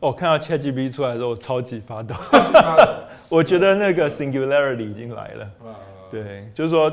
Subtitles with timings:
[0.00, 2.14] 哦，看到 ChatGPT 出来的时候，我超级发抖。
[3.30, 5.50] 我觉得那个 Singularity 已经来了。
[6.10, 6.92] 对，就是说，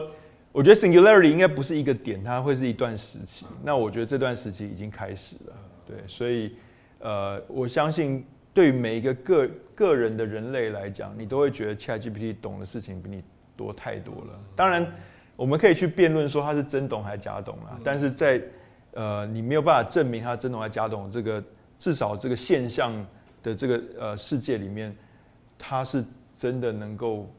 [0.54, 3.46] 我觉得 Singularity 应该不是一个点，它会是一段时期。
[3.62, 5.54] 那我觉得这段时期已经开始了。
[5.86, 6.56] 对，所以
[7.00, 13.22] 呃，我相信对于每一个个个人的人类来讲，你都会觉得 ChatGPT 懂的事情比你
[13.58, 14.40] 多太多了。
[14.56, 14.90] 当然，
[15.36, 17.78] 我们可以去辩论说它是真懂还是假懂啦。
[17.84, 18.42] 但是在
[18.94, 21.44] 呃，你没有办法证明他真懂还是假懂这个。
[21.84, 22.94] 至少这个现象
[23.44, 24.96] 的这个呃世界里面，
[25.60, 26.02] 它是
[26.34, 27.30] 真的能够，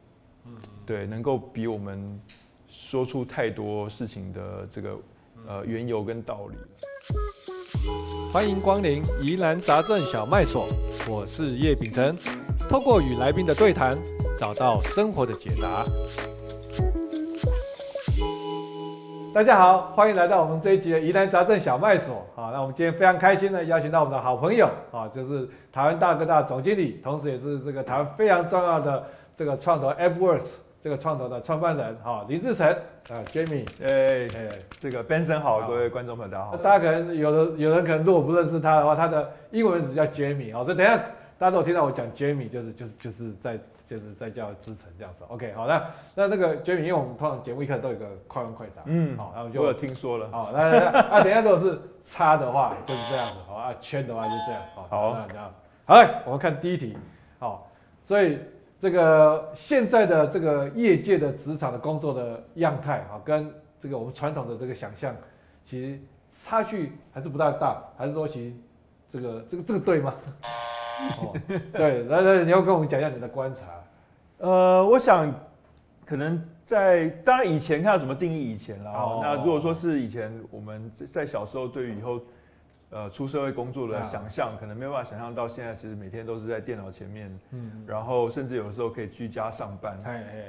[0.85, 2.21] 对，能够比我们
[2.69, 4.99] 说出太多事情的这个
[5.47, 6.57] 呃缘由跟道理。
[8.31, 10.69] 欢迎光临疑难杂症小卖所，
[11.09, 12.15] 我是叶秉成，
[12.69, 13.97] 透过与来宾的对谈，
[14.37, 15.83] 找到生活的解答。
[19.35, 22.25] 大家好，欢迎来到我们这一集的疑难杂症小卖所。
[22.37, 29.03] 好，那我们今天非常开心的邀请到我们的好朋友啊，就是台湾大哥大总经理，同时也是这个台湾非常重要的
[29.37, 36.57] 这个创投 AppWorks 这个创投的创办人哈林志成啊 Jamie，哎哎，这个 Benson 好，各位观众朋友大家好。
[36.59, 40.97] 大家可能有的有人可能如果不认识他的话，他的英文名字叫 Jamie 啊，所以等一下
[41.41, 43.59] 大家都听到我讲 Jamie，就是就是就是在。
[43.87, 55.55] 就是在叫支撑这样子，OK，好，那那那个 Jamie，因为我们通常节目一开始都有个快问快答，嗯，好，然后就我有听说了，好，那那啊，等一下如果是叉的话就是这样子，好啊，圈的话就这样，好，好，那这样，
[55.85, 56.97] 好来，我们看第一题，
[57.39, 57.71] 好，
[58.07, 58.39] 所以
[58.81, 65.15] 这个现在的这个业界的职场的工作的样态啊，跟这个我们传统的这个想象，
[65.67, 66.01] 其实
[66.31, 68.57] 差距还是不大大，还是说其实
[69.11, 70.15] 这个这个这个对吗？
[71.19, 71.35] 哦，
[71.73, 73.67] 对， 来来，你要跟我们讲一下你的观察。
[74.39, 75.33] 呃，我想
[76.05, 78.91] 可能在当然以前看到怎么定义以前啦。
[78.93, 82.21] 哦，那如果说是以前我们在小时候对于以后。
[82.91, 89.99] 呃，出社会工作的想象，可能没有办法想象到现在，其实每天都是在电脑前面，嗯，然后甚至有的时候可以居家上班，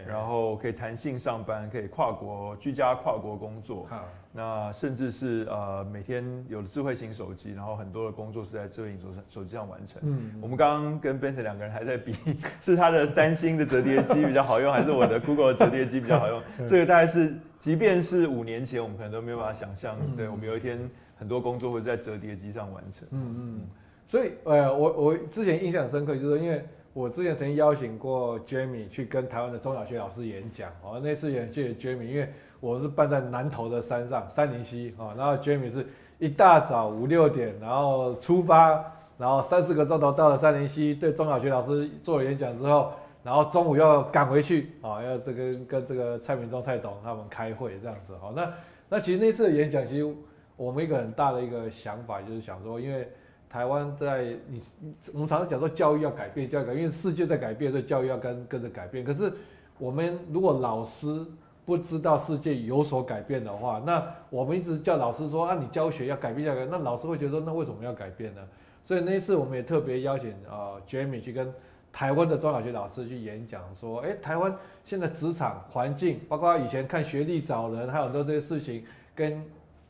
[0.08, 3.87] 然后可以弹性上班，可以跨国居家跨国工作，
[4.32, 9.99] 那甚至是呃每天有了智慧型手机，然后很多的工作是在智慧型手手机上完成。
[10.04, 12.14] 嗯，我们刚刚跟 Benson 两个人还在比，
[12.61, 16.42] 是他的三星的折叠机比较好用，还是我的 Google 的折叠机比较好用？
[16.67, 20.77] 这个大概是，即便是五年前，我们可能都没有办法想象，对我们有一天。
[21.25, 23.08] 很多工作会在折叠机上完成。
[23.09, 23.61] 嗯嗯，
[24.05, 26.63] 所以呃，我我之前印象深刻，就是因为
[26.93, 30.69] 我之前曾经邀请过 Jamie 去跟台湾的中小学老师演讲。
[30.83, 34.93] 哦，那次也谢谢 Jamie，因为我是办在南投的山上三林溪。
[34.99, 35.87] 哦，然后 Jamie 是
[36.19, 38.85] 一大早五六点，然后出发，
[39.17, 42.91] 然后三四个钟头到了三林溪，对中小学老师做了演讲之后，
[43.23, 48.14] 然后中午要赶回去，啊，要这跟跟这个蔡明忠、蔡董他们开会这样子。
[48.21, 48.53] 好，那
[48.89, 50.15] 那其实那次的演讲其实。
[50.58, 53.10] 我们一个很大的一个想法就是想说，因为
[53.49, 54.61] 台湾在你，
[55.14, 59.04] 我们常常讲说教育要改变，教育改变，因为世界在改变，所以教育要跟跟着改变。
[59.04, 59.32] 可是
[59.77, 61.26] 我们如果老师
[61.65, 68.42] 不知道世界有所改变的话，那我们一直叫老师说啊，你教学要改变，教育，那老师会觉得说，那为什么要改变呢？
[68.83, 71.54] 所以那一次我们也特别邀请啊 Jamie 去跟
[71.92, 78.83] 台湾的中小学老师去演讲，说，哎，台湾现在职场环境，包括以前看学历找人，还有很多这些事情
[79.14, 79.44] 跟。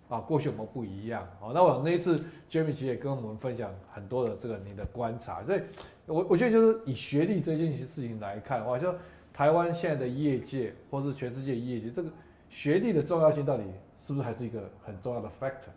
[0.08, 1.28] 啊，过去我们不一样。
[1.40, 5.62] 好，那我那一次 Jamie 其实也跟我们分享很多的这个你的观察，所以
[6.06, 8.94] 我我觉得就是以学历这件事情来看的话，就
[9.34, 12.10] 台湾现在的业界或是全世界业界，这个
[12.50, 13.64] 学历的重要性到底
[14.00, 15.74] 是不是还是一个很重要的 factor，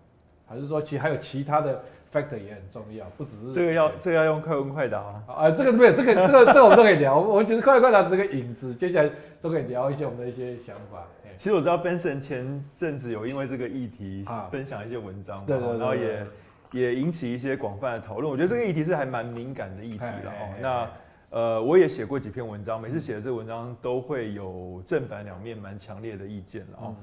[0.46, 5.24] 还是说其实还有其他的 factor 也很重要，不只是这个要这个要用快问快答啊？
[5.26, 7.18] 啊，这个没有，这个这个这个我们都可以聊。
[7.18, 9.10] 我们其实快问快答只是个引子，接下来
[9.40, 11.06] 都可以聊一些我们的一些想法。
[11.38, 16.26] 其实我知道 Benson 前阵子有因为这个议题分享一些文章，对对，然后也
[16.72, 18.28] 也引起一些广泛的讨论。
[18.28, 20.54] 我觉得这个议题是还蛮敏感的议题了哦。
[20.60, 20.90] 那
[21.30, 26.96] 呃，我也写过几篇文章，每次写的这个文章都会有正反两面蛮强烈的意见了哦。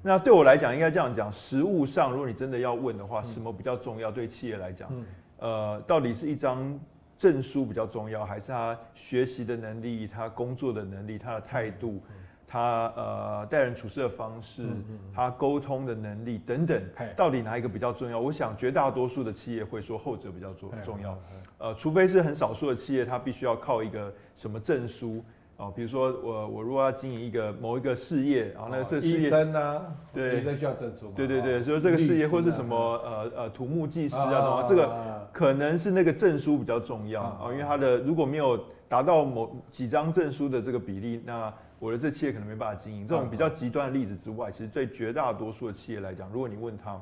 [0.00, 4.10] 那对我来讲，应该这样讲，实务上，如果你真的要问的话，什么比较重要？
[4.10, 4.90] 对企业来讲，
[5.36, 6.80] 呃，到底是一张
[7.18, 12.02] 证书比较重要，还是他学习的能力、他工作的能力、他的态度？
[12.52, 14.66] 他呃待人处事的方式，
[15.14, 16.82] 他沟通的能力等等，
[17.16, 18.20] 到底哪一个比较重要？
[18.20, 21.18] 我想绝大多数的企业会说后者比较重重要。
[21.56, 25.24] 呃，除非是很少数的企业，它必须要靠一个什么证书
[25.56, 25.72] 啊？
[25.74, 29.82] 比如说我我如果要经营一个某一个事业，然后那个是事业，医生啊，
[30.12, 31.10] 对，医生需要证书。
[31.16, 41.50] 对对对，所以这个事业或是什么呃呃土木技师啊什么，这个可能是那个证书比较重要啊，因为他的如果没有达到某几张证书的这个比例，那
[41.82, 43.04] 我的这企业可能没办法经营。
[43.04, 47.00] 这种比较极端的例子之外，其实对绝大多数的企业来讲，如果你问他，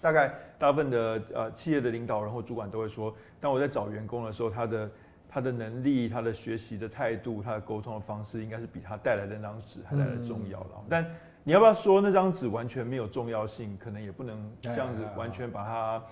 [0.00, 4.90] 大概大部分的呃企业的领导人或主管都会说，当我在找员工的时候，他的
[5.28, 10.70] 他的能力、他的学习的态度、他的沟通的方式，应该是比他带来的那张纸还来的重要的。
[10.76, 11.06] 嗯、但
[11.44, 13.76] 你要不要说那张纸完全没有重要性？
[13.78, 16.02] 可能也不能这样子完全把它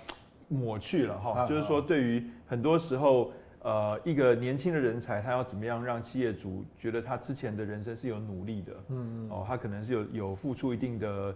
[0.49, 1.47] 抹去了哈。
[1.47, 3.33] 就是说，对于很多时候，
[3.67, 8.73] 呃，一个年轻的人才，他要怎么样让企业主觉得他之前的人生是有努力的？
[8.91, 9.29] 嗯嗯。
[9.29, 11.35] 哦，他可能是有有付出一定的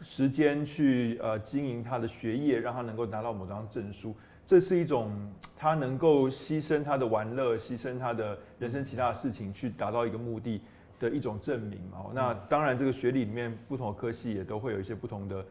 [0.00, 4.12] 时间去呃经营他的学业，让他能够拿到某张证书。
[4.44, 5.12] 这是一种
[5.56, 10.60] 他能够牺牲他的玩乐，牺牲他的人生其他的事情，去达到一个目的
[10.98, 12.10] 的一种证明哦。
[12.12, 15.46] 那当然，这个学历里面不同的科系也都会有一些不同的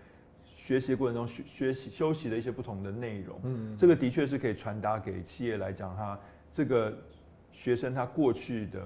[0.67, 3.39] 学习过程中学学习休息的一些不同的内容。
[3.43, 6.19] 嗯，这个的确是可以传达给企业来讲，他
[6.51, 6.93] 这个
[7.53, 8.81] 学生他过去的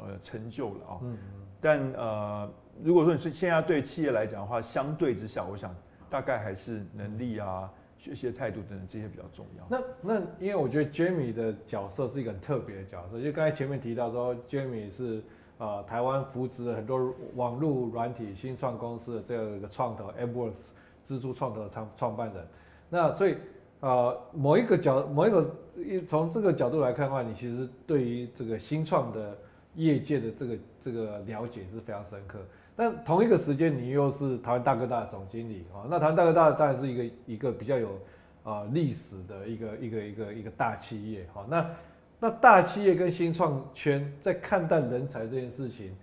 [0.00, 0.98] 呃成就了啊。
[1.02, 1.16] 嗯，
[1.60, 2.52] 但呃，
[2.82, 5.72] 如果说你是现在对企业来讲的话，相对之下，我想
[6.10, 7.70] 大概还是能力啊。
[7.96, 9.66] 学习的态度等等这些比较重要。
[9.70, 15.22] 那那因为我觉得 Jamie 的角色是一个很特别的角色，就刚才前面提到说，Jamie 是
[15.56, 20.72] 呃台湾扶植了很多网络软体新创公司的这个创投，AppWorks
[21.06, 22.46] 蜘蛛创投的创创办人。
[22.88, 23.36] 那所以
[23.80, 25.50] 呃某一个角某一个
[26.06, 29.36] 从这个角度来看的话，你其实对于这个新创的
[29.74, 32.38] 业界的这个这个了解是非常深刻。
[32.76, 37.98] 但同一个时间，你又是台湾大哥大总经理啊，那台湾大哥大当然是一个一个比较有
[38.42, 41.46] 啊历史的一个一个一个一个大企业哈。
[41.48, 41.70] 那
[42.18, 45.94] 那大企业跟新创圈在看待人才这件事情，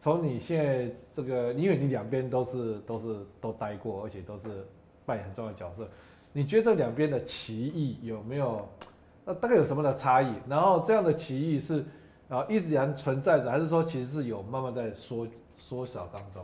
[0.00, 4.66] 从你现在这个，因为你两边都是都是都待过，而且都是
[5.04, 5.86] 扮演很重要的角色，
[6.32, 8.68] 你觉得这两边的歧义有没有？
[9.24, 10.32] 那大概有什么的差异？
[10.48, 11.84] 然后这样的歧义是
[12.28, 15.26] 啊一直然存在着，还是说其实是有慢慢在缩？
[15.60, 16.42] 缩小当中，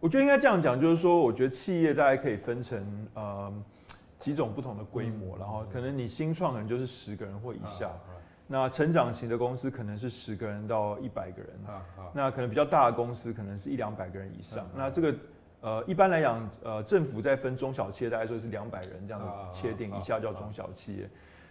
[0.00, 3.52] 我觉得应该这样讲，就是说，我觉得企业大概可以分成呃
[4.18, 8.14] 几种不同的规模，嗯、然后可能你新创可能就是十个人或以下，嗯、
[8.52, 14.62] 那成长型的公司可能是十个人到一百个人，嗯、那可能比较大的公司可能是一两百个人以上。
[14.74, 15.14] 嗯、那这个
[15.62, 21.08] 呃一般来讲，呃政府在分中小企业，大概说是两百人这样的切定，一下叫中小企业。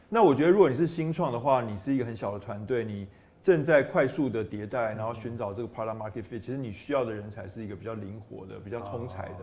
[0.09, 3.07] 那我觉得如果你是新创的话，你是一个很小的团队，你
[3.41, 6.39] 正在快速的迭代，然后寻找这个 product market fit。
[6.39, 9.37] 其实你需要的人才是一个比较灵活的、比较通才的。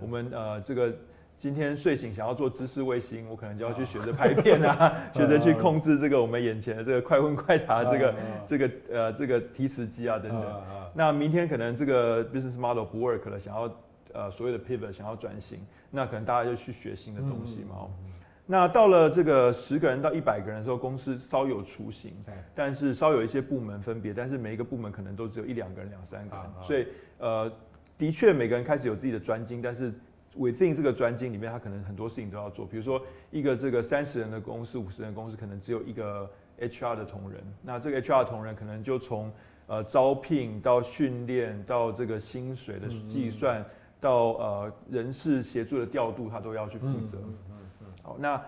[0.00, 0.92] 我们呃，这个
[1.38, 8.14] 今天睡醒想要做知识卫星，我可能就要去学着拍片啊， 学着去控制这个我们眼前的这个快问快答这个
[8.44, 10.62] 这个呃这个提词机啊等等。
[10.94, 13.72] 那明天可能这个 business model 不 work 了，想要
[14.12, 15.60] 呃所谓的 pivot 想要转型，
[15.92, 17.86] 那可能大家就去学新的东西嘛。
[18.44, 22.14] 那到了这个十个人到一百个人的时候，公司稍有雏形，
[22.52, 26.88] 但是稍有一些部门分别，但是每一个部门可能都只有一两个人、两三个人，所以
[27.18, 27.52] 呃，
[27.96, 29.92] 的确每个人开始有自己的专精，但是
[30.38, 32.64] within 这个专精里面，他可能很多事情都要做。
[32.64, 36.30] 比如说一个这个三十人的公司、五十人的公司，可能只有一个
[36.60, 39.32] HR 的同仁，那这个 HR 的同仁可能就从
[39.66, 43.64] 呃招聘到训练到这个薪水的计算，
[44.00, 47.18] 到呃人事协助的调度，他都要去负责。
[48.02, 48.40] 好那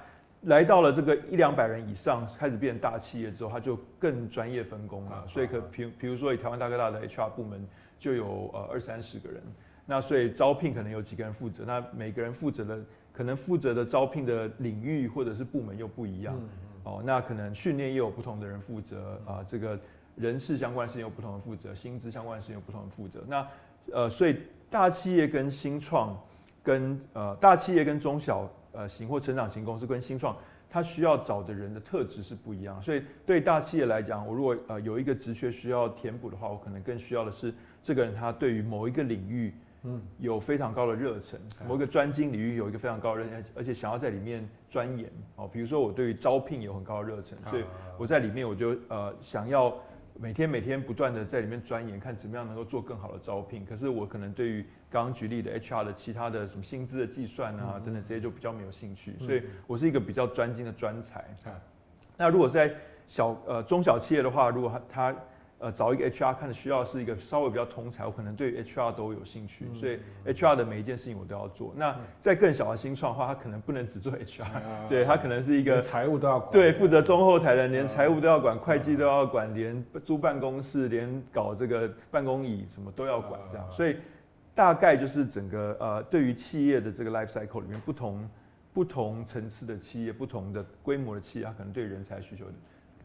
[0.44, 5.22] 来到了这个一两百人以上，开始变大企业之后，他就更专业分工了。
[5.28, 9.42] 所以可比比如说以台湾大哥大的 HR 部门就有呃二三十个人，
[9.90, 12.78] 那所以招聘可能有几个人负责，那每个人负责的
[13.12, 16.38] 可能负责的招聘的领域或者是部门又不一样。
[16.84, 19.76] 哦，那可能训练也有不同的人负责啊，这个
[20.14, 23.24] 人事相关事情有不同的负责，薪资相关事情有不同的负责。
[23.26, 23.44] 那
[23.92, 24.36] 呃，所以
[24.70, 26.16] 大企业跟新创
[26.62, 28.48] 跟呃大企业跟中小。
[28.72, 30.36] 呃，型或成长型公司跟新创，
[30.70, 47.64] 他需要找的人的特质是不一样，所以对大企业来讲，我如果呃有一个职缺需要填补的话，我可能更需要的是这个人他对于某一个领域，嗯，有非常高的热忱，嗯、某一个专精领域有一个非常高的热忱，而且想要在里面钻研哦，比如说我对于招聘有很高的热忱，所以
[47.98, 49.74] 我在里面我就呃想要。
[50.18, 53.64] 每天每天不断的在里面钻研，看怎么样能够做更好的招聘。
[53.64, 61.24] 可是我可能对于刚刚举例的 HR 的其他的什么薪资的计算啊、嗯、等等这些就比较没有兴趣，嗯、所以我是一个比较专精的专才。
[61.46, 61.52] 嗯、
[62.18, 62.70] 那如果在
[63.06, 65.16] 小呃中小企业的话，如果他他。
[65.60, 71.74] 呃，找一个 HR 看的需要是一个稍微比较通才，我可能对 HR 都有兴趣，所以 HR 的每一件事情我都要做。
[71.76, 74.46] 那在更小的新创的话，他可能不能只做 HR，
[74.88, 83.66] 对，他可能是一个财务都要管，对，负责中后台的人，连财务都要管，会计都要管，连租办公室，连搞这个办公椅什么都要管，这样。
[83.70, 83.96] 所以
[84.54, 88.26] 大概就是整个呃，对于企业的这个 life cycle 里面，不同
[88.72, 92.52] 不同层次的企业，不同的规模的企业，它可能对人才需求的。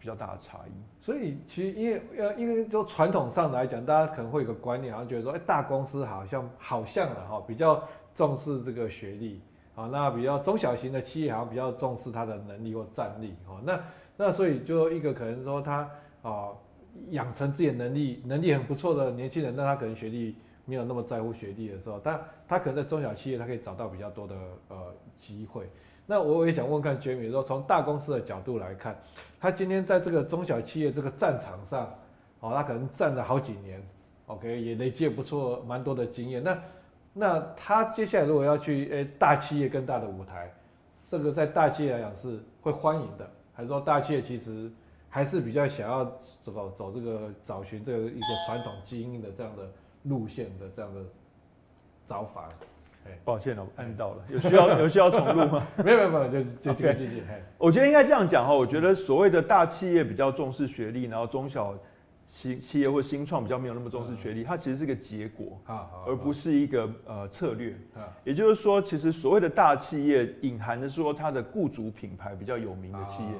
[0.05, 7.83] 比较大的差异，所以其实因为呃，因为就传统上来讲，大家可能会有个观念，好像觉得说，哎，大公司好像好像的哈，比较
[8.13, 9.41] 重视这个学历，
[9.73, 13.79] 啊，那比较中小型的企业好像比较重视他的能力或战力，哦，那
[14.15, 15.89] 那所以就一个可能说他
[16.21, 16.49] 啊
[17.09, 20.35] 养成自己能力，能力很不错的年轻人，那他可能学历
[20.65, 24.35] 没有那么在乎学历的时候，但他可能在中小企业他可以找到比较多的
[24.67, 24.77] 呃
[25.17, 25.67] 机会。
[26.05, 28.95] 那我也想问看 Jamie 说，从大公司的角度来看，
[29.39, 31.91] 他今天在这个中小企业这个战场上，
[32.41, 33.81] 哦，他可能战了好几年
[34.27, 36.43] ，OK，也累积不错蛮多的经验。
[36.43, 36.61] 那
[37.11, 40.53] 那他接下来如果要去诶、大企业更大的舞台，
[41.07, 44.69] 这个在大企业来讲是会欢迎的，还是说大企业其实
[45.09, 46.05] 还是比较想要
[46.43, 49.67] 走走这个找寻这个一个传统基因的这样的
[50.03, 51.01] 路线的这样的
[52.07, 52.49] 找法？
[53.23, 55.67] 抱歉了，我按到了， 有需要 有需要重录吗？
[55.83, 57.23] 没有没有没有，就就这个继续。
[57.57, 61.73] 我觉得应该这样讲哈，我觉得所谓的大企业比较重视学历，然后中小
[62.27, 65.59] 企企业或新创比较没有那么重视学历，它其实是个结果，
[66.05, 67.73] 而不是一个呃策略。
[68.23, 73.35] 也就是说，其实所谓的大企业隐含的说它的雇主品牌比较有名的企业，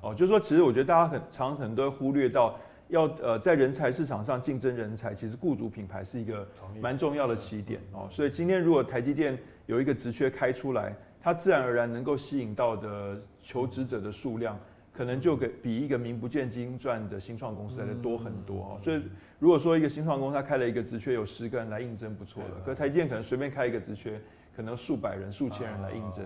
[0.00, 2.56] 哦，就是说，其实我觉得大家很常很多都会忽略到。
[2.90, 6.46] 要呃在人才市场上竞争人才，其实雇主品牌是一个
[6.80, 8.06] 蛮重要的起点哦。
[8.10, 14.58] 所以今天如果台积电有一个职缺开出来，它自然而然能够吸引到的求职者的数量，
[14.92, 18.80] 可能就给比一个名不见经传的新创公司来的多很多哦。
[18.82, 19.00] 所以
[19.38, 24.20] 如果说一个新创公司它开了一个职缺，有十个人来应征不错了，可台积电可能随便开一个职缺，
[24.56, 26.24] 可能数百人、数千人来应征。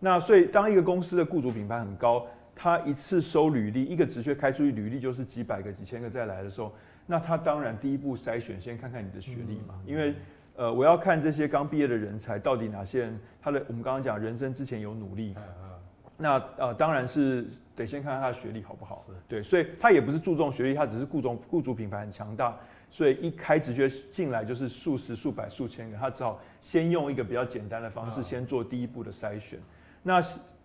[0.00, 2.26] 那所以当一个公司的雇主品牌很高。
[2.54, 6.72] 他一次收履历，一个职缺开出去，履历就是几百个、几千个再来的时候，
[7.06, 10.14] 那他当然第一步筛选，先看看你的学历嘛，因为
[10.54, 15.34] 呃，我要看这些刚毕业的人才到底哪些人，他的我们刚刚讲人生之前有努力，
[16.18, 22.56] 那呃当然是得先看看他的学历好不好，对，所以他也不是注重学历，他只是雇主雇主品牌很强大，
[22.90, 29.58] 所以一开职缺进来就是数十、数百、数千个，他只好先用一个比较简单的方式先做第一步的筛选，
[30.02, 30.22] 那。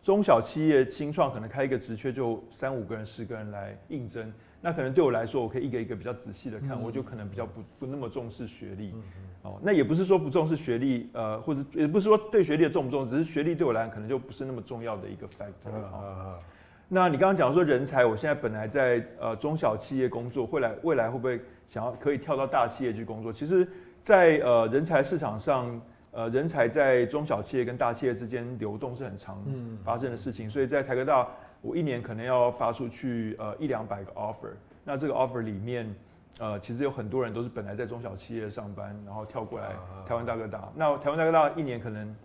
[0.08, 8.94] 中小企业新创可能开一个职缺就三五个人、十个人来应征，那可能对我来说，我可以一个一个比较仔细的看，嗯、我就可能比较不不那么重视学历。
[9.42, 15.66] 哦，那也不是说不重视学历，呃，或者也不是说对学历的重不重视，只是学历对我来讲可能就不是那么重要的一个 factor。
[15.66, 16.40] 嗯嗯嗯、
[16.88, 23.34] 那你刚刚讲说人才，我现在本来在呃中小企业工作，未来未来会不会想要可以跳到大企业去工作？
[23.34, 23.66] 其实
[24.02, 25.82] 在，在呃人才市场上。
[26.12, 29.44] 呃，人才在中小企业跟大企业之间流动是很常
[29.84, 31.28] 发生的事情，嗯、所以在台科大，
[31.62, 34.50] 我一年可能要发出去呃一两百个 offer。
[34.84, 35.94] 那这个 offer 里面，
[36.40, 39.76] 呃，其实有很多人都是本来在中小企业上班，然后跳过来
[40.08, 40.72] 台湾大哥大。
[40.74, 42.16] 那台湾大哥大一年可能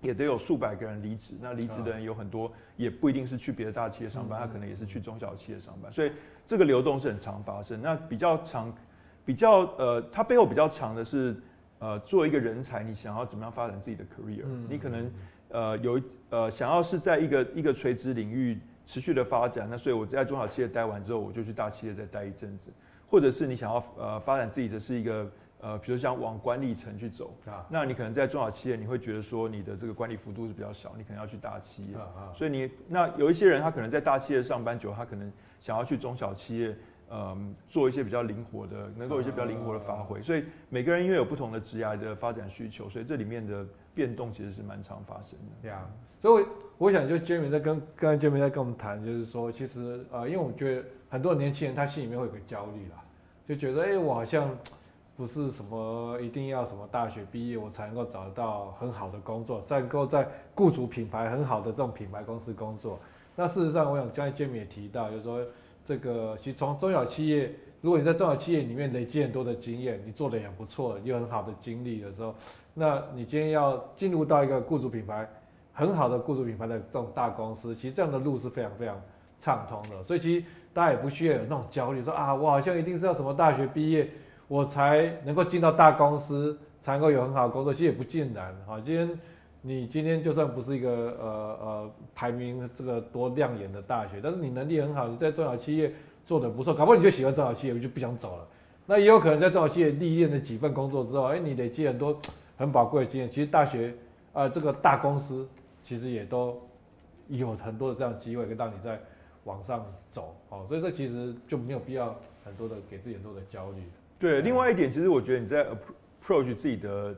[0.00, 5.92] 也得有数百个人离职，那离职的人有很多，也不一定是去别的大企业上班，他可能也是去中小企业上班。
[5.92, 6.10] 所以
[6.44, 7.80] 这个流动是很常发生。
[7.80, 8.74] 那比较长，
[9.24, 11.36] 比较呃，它背后比较长的是。
[11.80, 14.42] 呃，做一个人才，你想要怎么样发展自己的 career？
[14.44, 15.10] 嗯，你可能
[15.50, 22.72] 呃有呃想要是在一个一个垂直领域持续的发展，那所以我在中小企业待完之后，我就去大企业再待一阵子，
[23.08, 25.30] 或者是你想要呃发展自己的是一个
[25.60, 36.76] 呃，比如想往管理层去走啊，那你可能在中小企业你会觉得说你的这个管理幅度是比较小，你可能要去大企业，啊，所以你那有一些人他可能在大企业上班久，他可能想要去中小企业。
[37.10, 45.46] 嗯，做一些比较灵活的，能够有一些比较灵活的发挥，所以每个人因为有不同的职涯的发展需求，所以这里面的变动其实是蛮常发生的。
[45.62, 45.88] 对啊，
[46.20, 46.44] 所以
[46.76, 53.02] 我想就 Jamie 在跟刚才 Jamie 在跟我们谈，就是说其实呃，因为我觉得很多年轻人他心里面会有个焦虑啦，
[53.48, 54.50] 就觉得哎、欸，我好像
[55.16, 63.00] 不是什么一定要什么大学毕业我才能够找得到很好的工作，才能够在雇主品牌很好的这种品牌公司工作。
[63.34, 65.42] 那事实上，我想刚才 Jamie 也提到，就是说。
[65.88, 72.34] 这个其实从中小企业，如果你在中小企业里面累积很多的经验，你做的也不错，有很好的经历的时候，
[72.74, 75.26] 那你今天要进入到一个雇主品牌
[75.72, 79.00] 很好的雇主品牌的这种大公司，其实这样的路是非常非常
[79.40, 80.04] 畅通的。
[80.04, 84.10] 所以其实大家也不需要有那种焦虑，说啊，我好像一定是要什么大学毕业，
[84.46, 87.72] 我才能够进到大公司，才能够有很好的工作。
[87.72, 88.54] 其实也不尽然。
[88.66, 89.18] 哈，今天。
[89.60, 90.88] 你今天就算不是一个
[91.20, 91.28] 呃
[91.60, 95.92] 呃排名这个多亮眼的大学，但是你能力很好，你在中小企业
[96.24, 98.46] 做得不错，搞不好你就喜欢中小企业，你就不想走了。
[98.86, 102.16] 那也有可能在中小企业历练了几份工作之后，哎、欸，你累积很多
[102.56, 103.28] 很宝贵的经验。
[103.28, 103.88] 其实大学
[104.32, 105.46] 啊、呃，这个大公司
[105.82, 106.56] 其实也都
[107.26, 109.00] 有很多的这样的机会，可以让你在
[109.42, 110.36] 往上走。
[110.50, 113.82] 哦，所以这其实就没有必要很多的给自己很多的焦虑。
[114.20, 117.14] 对，另外一点，其实我觉得你在 approach 自己的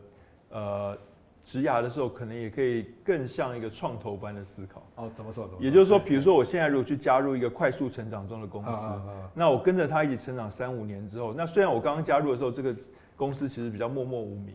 [0.48, 0.98] 呃。
[1.42, 4.82] 职涯的时候，可能也可以更像一个创投般的思考。
[4.96, 5.48] 哦，怎么说？
[5.58, 8.86] 也就是说，比如说，我现在如果去加入一个快速成长中的公司，
[9.34, 12.74] 那我跟着他一起成长三五年之后，那虽然我刚刚加入的时候，这个
[13.16, 14.54] 公司其实比较默默无名，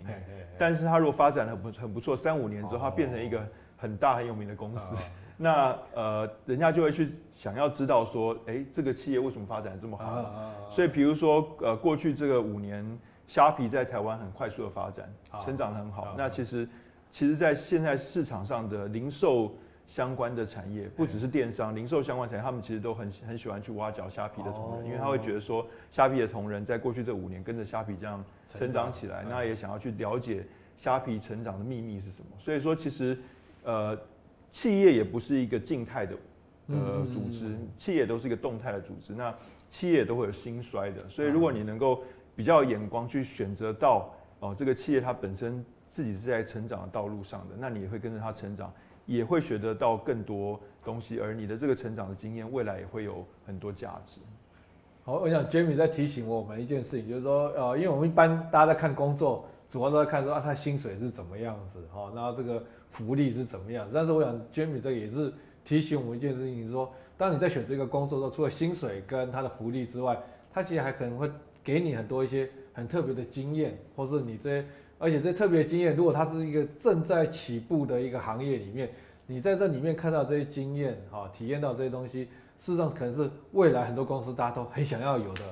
[0.57, 10.51] 但是他如果发展的很不很不错，三五年之后，他变成一个很大很有名的公司，那呃，人家就会去想要知道说，哎，这个企业为什么发展这么好？
[10.69, 15.11] 所以比如说，呃，过去这个五年，虾皮在台湾很快速的发展，
[15.43, 16.13] 成长得很好。
[16.17, 16.67] 那其实，
[17.09, 19.55] 其实，在现在市场上的零售
[19.87, 30.45] 相关的产业，不只是电商，零售相关产业，他们其实都很很喜欢去挖角虾皮的同仁，因为他会觉得说，虾皮的同仁在过去这五年跟着虾皮这样成长起来，那也想要去了解。
[30.77, 32.27] 虾皮成长的秘密是什么？
[32.37, 33.17] 所以说，其实，
[33.63, 33.97] 呃，
[34.51, 36.17] 企业也不是一个静态的
[36.67, 39.13] 呃组织，企业都是一个动态的组织。
[39.13, 39.33] 那
[39.69, 42.03] 企业都会有兴衰的，所以如果你能够
[42.35, 48.71] 比较眼光去选择到哦，这个企业它本身自己是在成长的道路上的，那你也会跟着它成长，
[49.05, 54.19] 也会学得到更多东西，而你的这个成长的经验，未来也会有很多价值。
[55.03, 59.45] 好，我想 Jamie 在提醒我们一件事情，就是说，呃，因为我们一般大家在看工作。
[59.67, 63.85] 主要都在看说啊，他薪水是怎么样子，哈，然后这个福利是怎么样。
[63.91, 65.33] 但是我想，Jamie 这个也是
[65.65, 70.17] 提醒我们一件事情，是说，当你在选择一个工作的时候，除了薪水跟他的福利之外，
[70.53, 71.29] 他其实还可能会
[71.65, 74.65] 给你很多一些很特别的经验，或是你这些，
[74.97, 78.89] 而且这特别经验，如果它是一个正在起步的一个行业里面，
[79.27, 82.25] 你在这里面看到这些经验，哈，体验到这些东西，
[82.59, 85.43] 事实上可能是未来很多公司大家都很想要有的，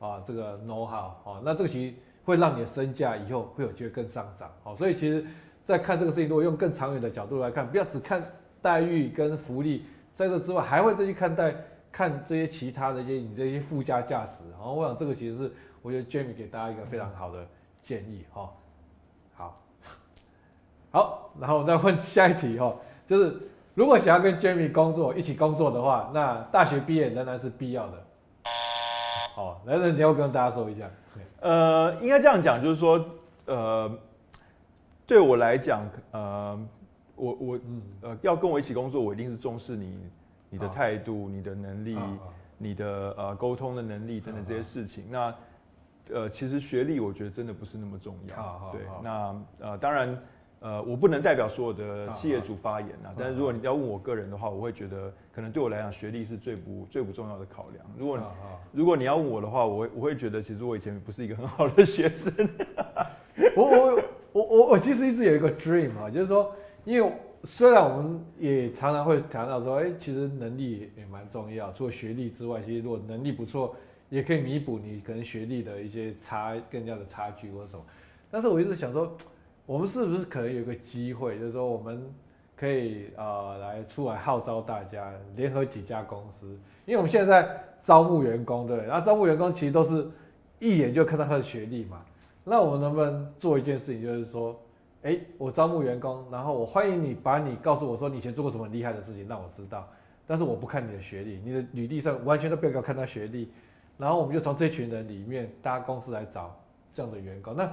[0.00, 1.94] 啊，这个 know how，啊，那这个其实。
[2.24, 5.24] 会让你的身价以后会有机会更上涨，好，所以其实，
[5.64, 8.22] 在看这个事情，如果用更长远的角度来看，不要只看
[8.60, 11.54] 待遇跟福利，在这之外，还会再去看待
[11.98, 15.52] 看这些其他的一些你这些附加价值，然后我想这个其实是
[15.82, 17.44] 我觉得 Jamie 给大家一个非常好的
[17.82, 18.52] 建议，哈，
[19.34, 19.60] 好，
[20.92, 22.72] 好，然后我再问下一题，哈，
[23.04, 23.36] 就是
[23.74, 28.04] 如果想要跟 Jamie 工作一起工作的话，那大学毕业仍然是必要的，
[29.34, 30.88] 好，来，那你要跟大家说一下。
[31.40, 33.04] 呃，应该这样讲，就是说，
[33.46, 33.90] 呃，
[35.04, 36.56] 对我来讲，呃，
[37.16, 37.60] 我我
[38.02, 39.98] 呃要跟我一起工作，我一定是重视你
[40.50, 41.98] 你的态度、你的能力、
[42.56, 45.04] 你的呃沟通的能力等等这些事情。
[45.10, 45.34] 那
[46.12, 48.70] 呃，其实学历我觉得真的不是那么重要。
[48.72, 50.18] 对，那呃，当然。
[50.60, 57.86] 呃，我不能代表所有的企业主发言啊，但是如果你要问我个人的话，我会觉得可能对我来讲，学历是最不最不重要的考量。
[57.96, 58.18] 如果
[58.72, 62.34] 如果你要问我的话，我会我会觉得其实我以前不是一个很好的学生。
[63.54, 66.52] 我我我我我其实一直有一个 dream 啊，就是说，
[66.84, 67.12] 因为
[67.44, 73.74] 虽然我们也常常会谈到说，哎，其实能力也蛮重要，除了学历之外，其实如果能力不错，
[74.10, 77.82] 也可以弥补你可能学历的一些差更加的差距或什么。
[78.30, 79.16] 但是我一直想说。
[79.68, 82.02] 我们是不是可能有个机会，就是说我们
[82.56, 86.46] 可以呃来出来号召大家联合几家公司，
[86.86, 90.08] 因为我们现在在招募员工，对，然后招募员工其实都是
[90.58, 92.02] 一眼就看到他的学历嘛。
[92.44, 94.58] 那我们能不能做一件事情，就是说，
[95.08, 99.88] 哎，我招募员工，然后我欢迎你把你告诉我说你以前做过什么厉害的事情，让我知道。
[100.26, 103.50] 但是我不看你的学历，你的履历上完全都不要给我看他学历。
[103.96, 106.54] 然后我们就从这群人里面，大家公司来找
[106.92, 107.56] 这样的员工。
[107.56, 107.64] 那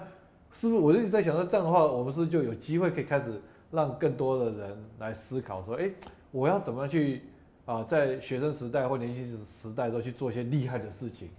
[0.54, 5.92] 是不是我就一直在想说，这样的话，我们是不是就有机会可以开始让更多的人来思考说，哎，
[6.32, 7.24] 我要怎么样去
[7.66, 11.30] 啊，在学生时代或年轻时代都去做一些厉害的事情，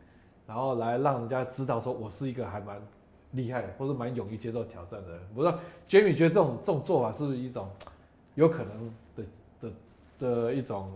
[0.47, 2.79] 然后来让人家知道说我是一个还蛮
[3.33, 5.21] 厉害，或是蛮勇于接受挑战的人。
[5.35, 5.59] 不知道
[5.89, 7.69] Jamie 觉得这种这种做法是不是一种
[8.35, 9.25] 有可能的
[9.61, 9.73] 的
[10.19, 10.91] 的一种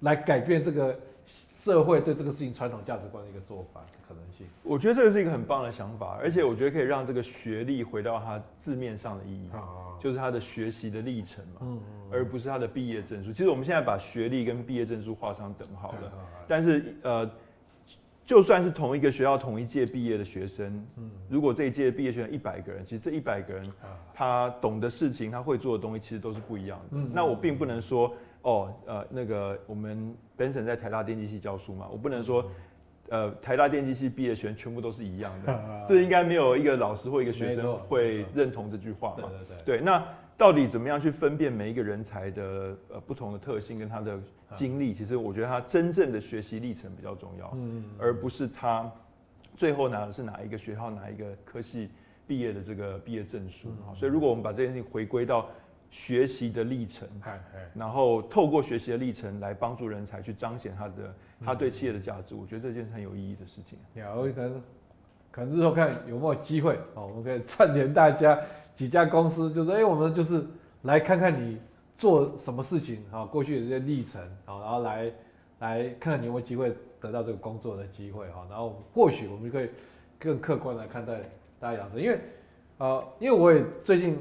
[0.00, 3.82] 来改变这个社会对这个事情传统价值观的一个做法？
[4.06, 9.48] 可能性，我觉得这个是一个很棒的想法，而且我觉得可以让这个学历回到它字面上的意义，
[9.98, 11.78] 就是他的学习的历程嘛，
[12.12, 13.32] 而不是他的毕业证书。
[13.32, 16.12] 其实我们现在把学历跟毕业证书画上等号了，
[16.46, 17.30] 但是呃，
[18.24, 20.84] 就算是同一个学校同一届毕业的学生，
[21.28, 23.70] 如果这一届毕业学生一百个人，其实这一百个人
[24.14, 26.98] 他懂的事情，他会做的东西，其实都是不一样的。
[27.12, 32.44] 那我并不能说哦，呃，那个我们 Benson 在台大电机系教书嘛，我不能说。
[33.10, 39.28] 呃，台大电机系毕业学生全部都是一样的， 这应该没有一个老师或一个学生会认同这句话嘛？
[39.28, 39.76] 对对对。
[39.76, 40.02] 对，那
[40.36, 44.18] 到底怎么样去分辨每一个人才的呃不同的特性跟他的
[44.54, 44.92] 经历？
[44.92, 48.90] 其实我觉得他真正的学习历程比较重要，嗯，而不是他
[49.56, 51.90] 最后拿的是哪一个学校哪一个科系
[52.26, 53.68] 毕业的这个毕业证书。
[53.94, 55.48] 所以如果我们把这件事情回归到。
[55.90, 57.06] 学习的历程，
[57.72, 63.78] 然后透过学习的历程来帮助人才去彰显他的他对企业的价值，我觉得这件是很有意义的事情。
[63.94, 64.62] 可能
[65.30, 68.36] 可能日后看有没有机会哦，我们可以串联大家
[68.74, 70.44] 几家公司，就是哎，我们就是
[70.82, 71.58] 来看看你
[71.96, 75.12] 做什么事情啊，过去的这些历程啊，然后来
[75.60, 79.68] 来看看你有没有机会得到这个工作的机会哈，然后或许我们可以
[80.18, 81.20] 更客观来看待
[81.58, 82.18] 大家养成，因为
[82.78, 84.18] 呃，因为我也最近。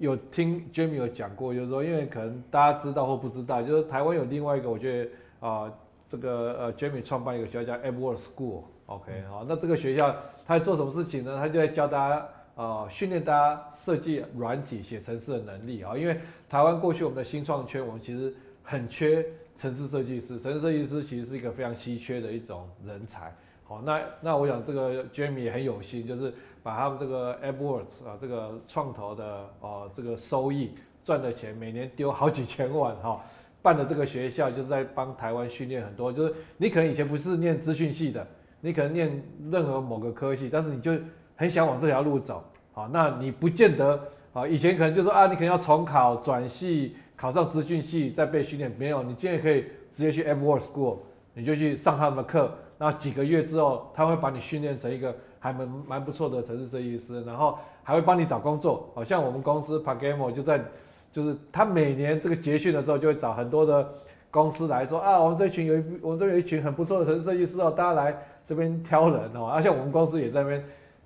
[0.00, 5.72] 有听 Jamie 有讲过，就是说，因为可能大家知道或不知道，就是台湾有另外一个，我觉得啊、呃，
[6.08, 11.36] 这个呃 Jamie 创办一个学校叫 AppWorks School，OK，、okay, 好，那这个学校他在做什么事情呢？
[11.36, 15.96] 他就在教大家啊，训、练大家设计软体、写程式的能力啊。
[15.96, 19.24] 因为台湾过去我们的新创圈，我们其实很缺
[19.56, 23.34] 程式设计师，程式设计师其实是一个非常稀缺的一种人才。
[23.64, 26.32] 好，那那我想这个 Jamie 也很有心，就是。
[26.62, 29.24] 把他们这个 AppWorks 啊，这个创投的
[29.62, 33.24] 啊，这个收益赚的钱，每年丢好几千万哈，
[33.62, 38.26] 办的这个学校就是在帮台湾训练很多，就是你可能以前不是念资讯系的，
[38.60, 40.92] 你可能念任何某个科系，但是你就
[41.40, 43.98] 很想往这条路走，好，那你不见得
[44.34, 50.98] 啊，以前可能就说啊，你可能要重考转系，考上资讯系再被训练，没有，你现在可以直接去 a v o r School，
[51.32, 55.16] 你就去上他们的课，然后几个月之后，他会把你训练成一个。
[55.42, 60.62] 还蛮蛮不错的城市设计师，然后还会帮你找工作，好像我们公司 PaGamO 就在，
[61.10, 63.90] 就是他每年这个结训的时候就会找很多的
[64.30, 68.14] 公司来说啊，我们这群有一我们这有一群很不错的城市设计师哦，大家来
[68.46, 70.62] 这边挑人哦，而且我们公司也在那边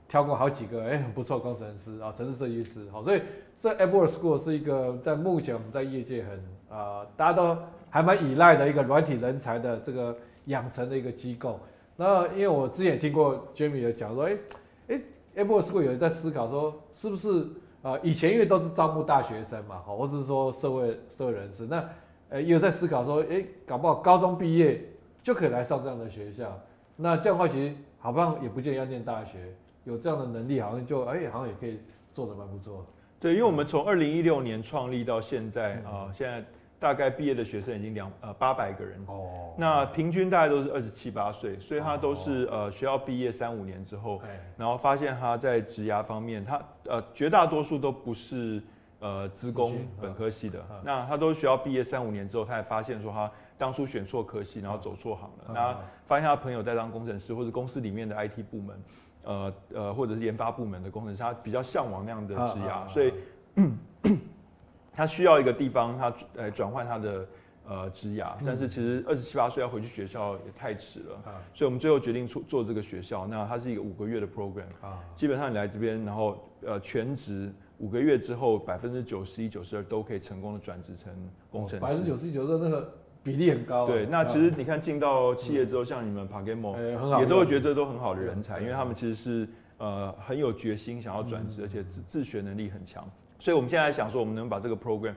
[0.08, 3.22] 挑过好几个哎很不错工程师啊，城市设计师，好，所以
[3.60, 6.42] 这 AppWorks School 是一个在目前我们在业界很
[6.76, 7.56] 啊、大家都
[7.88, 11.60] 还蛮依赖的一个软体人才的这个养成的一个机构。
[11.96, 14.36] 那因为我之前也听过 Jamie 的讲说，哎、
[14.88, 14.96] 欸，
[15.36, 17.46] 哎，AppWorks School 有人在思考说，是不是
[17.82, 21.88] 啊、以前因为都是招募大学生嘛，好，或是说社会社会人士，那
[22.30, 24.82] 呃，也有在思考说，哎、搞不好高中毕业
[25.22, 26.58] 就可以来上这样的学校。
[26.96, 31.80] 那这样的话，其实好像也不见得要念大学，有这样的能力，好像就哎、欸，好像也可以
[32.12, 32.84] 做的蛮不错。
[33.20, 36.44] 对，因为我们从二零一六年创立到现在啊、呃，现在。
[36.80, 39.02] 大概毕业的学生已经两呃八百个人。
[39.06, 44.20] 哦，那平均大概都是二十七八岁，所以他都是呃学校毕业三五年之后，
[44.58, 48.62] 然后发现他在职涯方面，他呃绝大多数都不是
[48.98, 58.76] 呃资工本科系的，那他都是学校毕业三五年之后，他才发现说他当初选错科系，然后走错行了，那发现他朋友在当工程师或者公司里面的 IT 部门，
[59.24, 63.12] 呃呃或者是研发部门的工程师，他比较向往那样的职涯，所以。
[64.96, 67.26] 他需要一个地方，他呃转换他的
[67.66, 73.26] 呃职涯，但是其实二十七八岁要回去学校也太迟了，嗯、所以我们最后决定做做这个学校。
[73.26, 81.12] 那它是一个五个月的 program，啊，基本上你来这边，然后呃全职五个月之后，百分之九十一、九十二都可以成功的转职成
[81.50, 81.80] 工程师。
[81.80, 83.86] 百分之九十一、九十二那个比例很高。
[83.86, 93.02] 对，那其实你看进到企业之后，嗯、像你们 PaGamO、欸、也都会觉得这都很好的人才，因为他们其实是呃很有决心想要转职，嗯、而且自自学能力很强。
[93.40, 95.14] 所以我们现在想说，我们能把这个 program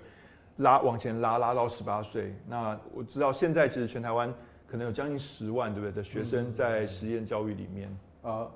[0.57, 2.33] 拉往前拉，拉到十八岁。
[2.47, 4.33] 那我知道现在其实全台湾
[4.67, 5.91] 可能有将近十万，对不对？
[5.91, 7.87] 的学生在实验教育里面。
[8.23, 8.47] 啊、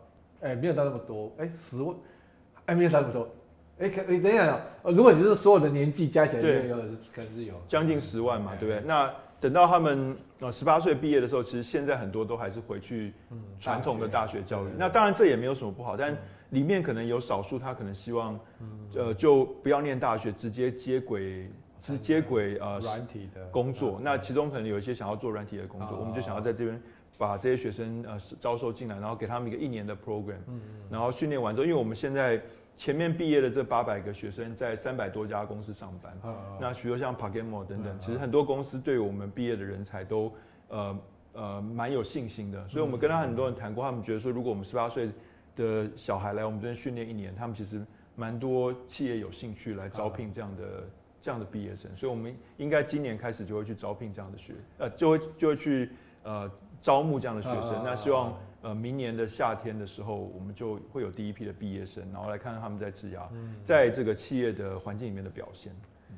[0.41, 1.95] 嗯，哎、没有到那么多，哎、欸，十万，
[2.65, 3.29] 哎、欸，没有到那么多，
[3.79, 8.83] 哎、欸，可，你等一下，如果你是所有的年纪加起来，对，有可能是有将近十万嘛，对不对？
[8.85, 13.11] 那等到他们呃十八岁毕业的时候，其实现在很多都还是回去
[13.59, 14.69] 传统的大学教育。
[14.77, 16.15] 那当然这也没有什么不好，但。
[16.51, 18.37] 里面可能有少数，他可能希望，
[18.93, 21.49] 呃，就不要念大学，直接接轨，
[21.79, 24.01] 直接轨呃软体的工作。
[24.03, 26.77] 那其中可能有一些想要做软体的工作，我们就想要在这边
[27.17, 30.41] 把这些学生呃招收进来，然后给他们一个一年的 program，
[30.89, 32.41] 然后训练完之后，因为我们现在
[32.81, 36.17] 前面毕业的这八百个学生在三百多家公司上班，
[36.59, 40.33] 那比如像 PaGamO 等等，其实很多公司对我们毕业的人才都
[40.67, 40.99] 呃
[41.33, 45.11] 呃蛮有信心的，所以我们跟他很多人谈过，他们觉得说，如果我们十八岁。
[45.53, 50.79] 的小孩来我们这边训练一年，他们其实蛮多企业有兴趣来招聘这样的、啊、
[51.21, 55.91] 这样的毕业生，所以我们应该今年开始就会去招聘这样的学，呃，就会就会去
[56.23, 57.75] 呃招募这样的学生。
[57.75, 63.21] 啊、那希望呃明年的夏天的时候，我们就会有第一批的毕业生，然后来看看他们在职涯，
[63.63, 65.71] 在这个企业的环境里面的表现。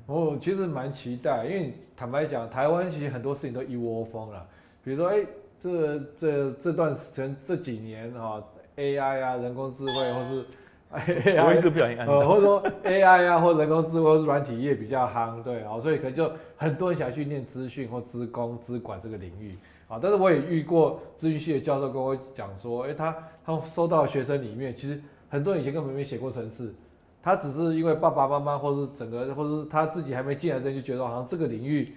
[0.05, 4.45] 我其实蛮期待，因为坦白讲，台湾其实很多事情都一窝蜂了，
[4.83, 5.27] 比如说哎、欸，
[5.59, 8.43] 这这这段时间这几年啊。
[8.75, 10.43] AI 啊，人工智慧，或是
[11.29, 19.55] AI，我一直不小心按到，呃，或者说 AI 啊，或人工智慧，或是软体业比较夯，对啊，所以可能就很多人想去念资讯或资工、资管这个领域
[19.93, 19.99] 啊。
[20.01, 26.73] 但是我也遇过资讯系的教授跟我讲说，哎、欸，他他收到学生里面，其实很多人以前根本没写过程式，
[27.21, 31.87] 他只是因为爸爸妈妈或是整个，或是他自己还没进来之前就觉得好像这个领域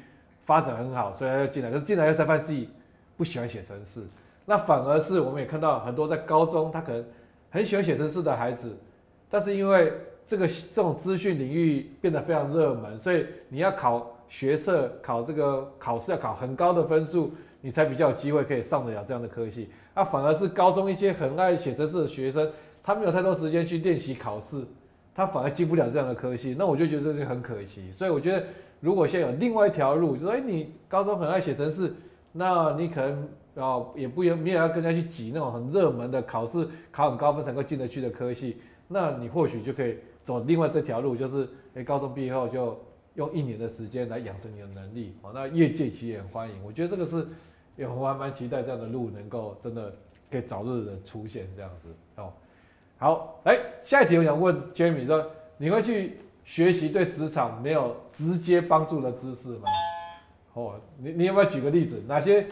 [0.44, 2.68] 发展很好，所以他就进来，可是进来又才发现自己
[3.16, 4.02] 不喜欢写程式。
[4.44, 7.04] 那反而是我们也看到很多在高中，他可能
[7.50, 8.76] 很喜欢写程式的孩子，
[9.28, 9.92] 但是因为
[10.24, 17.32] 这个这种资讯领域变得非常热门，所以你要考学测，考这个考试要考很高的分数，
[17.66, 19.68] 你才比较有机会可以上得了这样的科系。
[19.92, 22.48] 那反而是高中一些很爱写程式的学生，
[22.80, 24.64] 他没有太多时间去练习考试，
[25.12, 27.90] 他反而进不了这样的科系，那我就觉得这是很可惜。
[27.90, 28.46] 所以我觉得，
[28.78, 31.92] 如果现在有另外一条路，就说，哎，你高中很爱写程式，
[32.30, 42.78] 那你可能啊也不用没有要跟人家去挤那种很热门的考试，考很高分才能够进得去的科系，那你或许就可以走另外这条路，就是哎，高中毕业后就
[43.14, 46.54] 用一年的时间来养成你的能力，哦，那业界其实也很欢迎。
[46.64, 47.26] 我觉得这个是，
[47.76, 49.92] 也我还蛮期待这样的路能够真的
[50.30, 52.32] 可以早日的出现这样子哦。
[52.98, 59.64] 好，来下一题，我想问 Jamie 说，你会去学习对职场没有直接帮助的知识吗？
[60.54, 62.02] 哦，你你有没有举个例子？
[62.08, 62.46] 哪些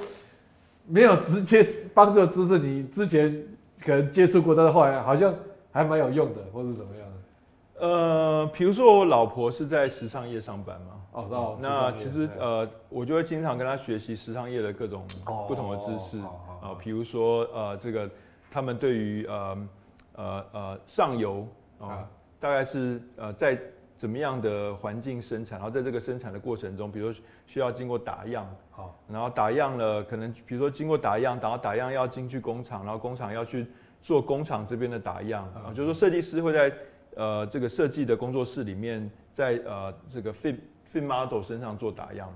[0.87, 3.43] 没有直接帮助的知识，你之前
[3.81, 5.35] 可能接触过，但是后来好像
[5.73, 7.87] 还蛮有用的，或是怎么样的？
[7.87, 15.07] 呃，比如说我老婆是在时尚业上班嘛，哦，哦那其实呃，我就会经常跟他学习时尚业的各种
[15.49, 16.19] 不同的知识
[16.61, 18.11] 啊，比如说呃，这个
[18.51, 19.69] 他们对于呃。
[20.17, 21.45] 呃呃，上游
[21.81, 23.61] 啊，大概是呃在
[23.97, 33.67] 怎么样的环境生产，然后在这个生产的过程中，比如说需要经过打样，好，然后打样了，可能比如说经过打样，然后打样要进去工厂，然后工厂要去
[34.01, 36.73] 做工厂这边的打样啊，就是说设计师会在
[37.17, 40.57] 呃这个设计的工作室里面，在呃这个 fit
[40.95, 42.33] fit model 身上做打样，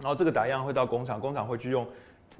[0.00, 1.86] 然后这个打样会到工厂，工厂会去用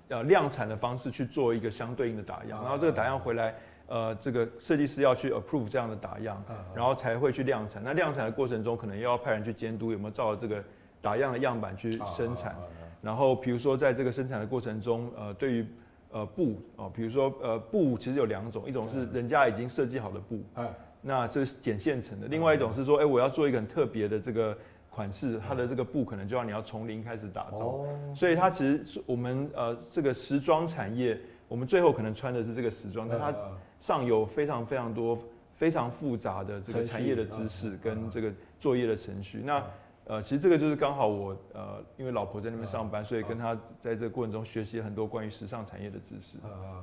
[0.08, 3.54] 呃量产的方式去做一个相对应的打样，然后这个打样回来。
[3.90, 7.82] 呃，这个设计师要去 approve 这样的打样，然后才会去量产。
[7.82, 10.62] 那量产的过程中，可能又要派人去监督有没有照着这个
[11.00, 12.54] 打样的样板去生产。
[13.00, 15.66] 然后，比如说在这个生产的过程中，呃，对于
[16.10, 20.44] 呃布哦，比如说呃布其实有两种，一种是人家已经设计好的布，
[21.00, 24.54] 那这是剪现成的；另外一种是说，哎，我要做一个很特别的这个
[24.98, 27.84] 款式，它的这个布可能就要你要从零开始打造。
[28.12, 33.32] 所以它其实是我们呃这个时装产业，我们最后可能穿的是这个时装，但它
[33.78, 35.16] 上有非常非常多
[35.54, 39.40] 非常复杂的这个产业的知识跟这个作业的程序。
[39.44, 39.64] 那
[40.08, 46.38] 呃，其实这个就是刚好我呃，因为老婆在那边上班，所以跟她在这个过程中学习很多关于时尚产业的知识。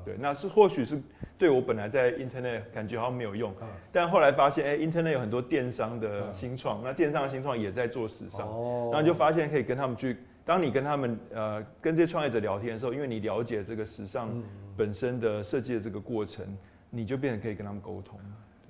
[0.05, 1.01] 对，那是或许是
[1.37, 3.53] 对我本来在 Internet 感觉好像没有用，
[3.91, 8.47] 但后来发现，哎，Internet 有很多电商的新创，那电商的新创也在做时尚，
[8.91, 10.17] 然后就发现可以跟他们去。
[10.45, 14.29] 当你跟他们呃跟这些创业者聊天的时候，因为你了解这个时尚
[14.77, 16.45] 本身的设计的这个过程。
[16.91, 18.17] 你就变得可以跟他们沟通，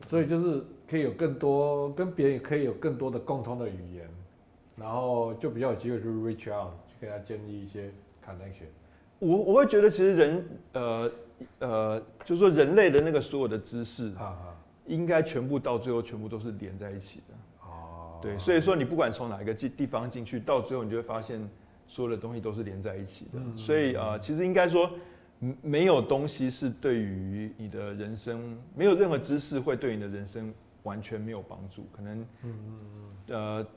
[0.08, 4.10] 所以就是可以有更多跟别人也可以有更多的共通的语言，
[4.76, 7.92] 然后就比较有机会去 reach out 去跟他建立一些
[8.26, 8.68] connection。
[9.20, 11.12] 我我会觉得其实人呃
[11.60, 14.12] 呃就是说人类的那个所有的知识，
[14.86, 17.68] 应该全部到最后全部都是连在一起的。
[17.68, 21.40] 哦，对，所以说你不管从哪一个地地方进去，到最后你就会发现
[21.88, 23.40] 所有的东西都是连在一起的。
[23.58, 24.90] 所以呃其实应该说。
[25.62, 30.52] 没有东西是对于你的人生，没有任何知识会对你的人生
[30.84, 31.86] 完全没有帮助。
[31.92, 32.54] 可能，嗯
[33.28, 33.68] 呃，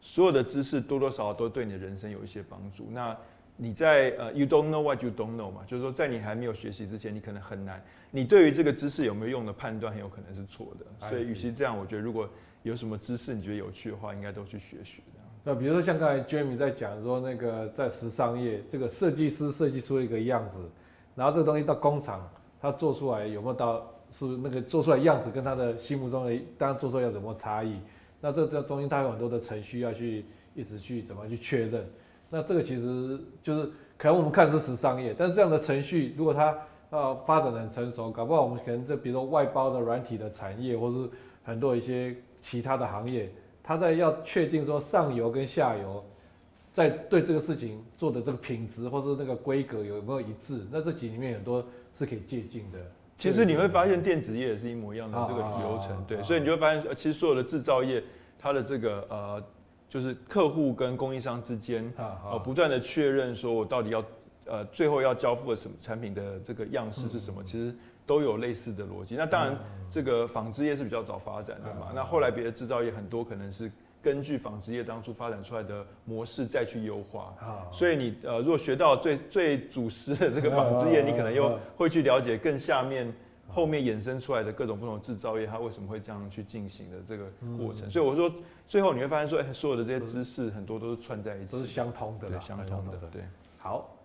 [0.00, 2.86] 所有的知识多多少少都对你的人生有一些帮助。
[2.90, 3.16] 那
[3.56, 11.08] 你在呃，you don't know what you don't know 嘛，就是说在你还没有学习之前，你可能很难，你对于这个知识有没有用的判断很有可能是错的。
[11.08, 12.28] 所以，与其这样，我觉得如果
[12.62, 15.02] 有什么知识你觉得有趣的话，应该都去学学。
[15.42, 20.58] 那比如说像刚才 Jamie 在讲说，那个在时尚业，这个设计师设计出了一个样子。
[21.16, 22.30] 然后这个东西到工厂，
[22.60, 27.80] 他做出来有没有到是那个做出来样子跟他的心目中的当然做出来有没有差异？
[28.20, 31.84] 那这这中间它有很多的程序要去一直去怎么去确认？
[32.30, 36.58] 那这个其实就是可能我们看是时尚业，但是这样的程序如果它
[36.90, 41.08] 呃发展的很成熟，搞不好我们可能就比如说外包的软体的产业，或是
[41.42, 43.30] 很多一些其他的行业，
[43.62, 46.04] 它在要确定说上游跟下游。
[46.70, 50.64] 在对这个事情做的这个品质或是那个规格有没有一致？
[50.70, 52.78] 那这几里面很多是可以借鉴的。
[53.18, 58.02] 其实你会发现电子业也是一模一样的这个流程，对，所以你就会发现，其实所有的制造业，
[58.38, 59.42] 它的这个呃，
[59.88, 64.04] 就是客户跟供应商之间，呃，不断的确认说我到底要
[64.46, 67.74] 呃，最后要交付的什么产品的这个样式是什么，其实
[68.06, 69.16] 都有类似的逻辑。
[69.16, 69.58] 那当然，
[69.90, 73.70] 这个纺织业是比较早发展的嘛，那后来别的制造业很多可能是。
[74.00, 77.34] 根据纺织业当初发展出来的模式再去优化，
[77.72, 83.12] 所以你呃，如果学到最最祖师的这个纺织业，你可能又会去了解更下面
[83.48, 87.24] 后面衍生出来的各种不同制造业，它为什么会这样去进行的这个
[87.58, 87.90] 过程。
[87.90, 88.32] 所以我说，
[88.66, 93.22] 最后你会发现说，哎，所有的这些知识很多都是串在一起，都是相通的，对，相通的，对。
[93.56, 93.96] 好，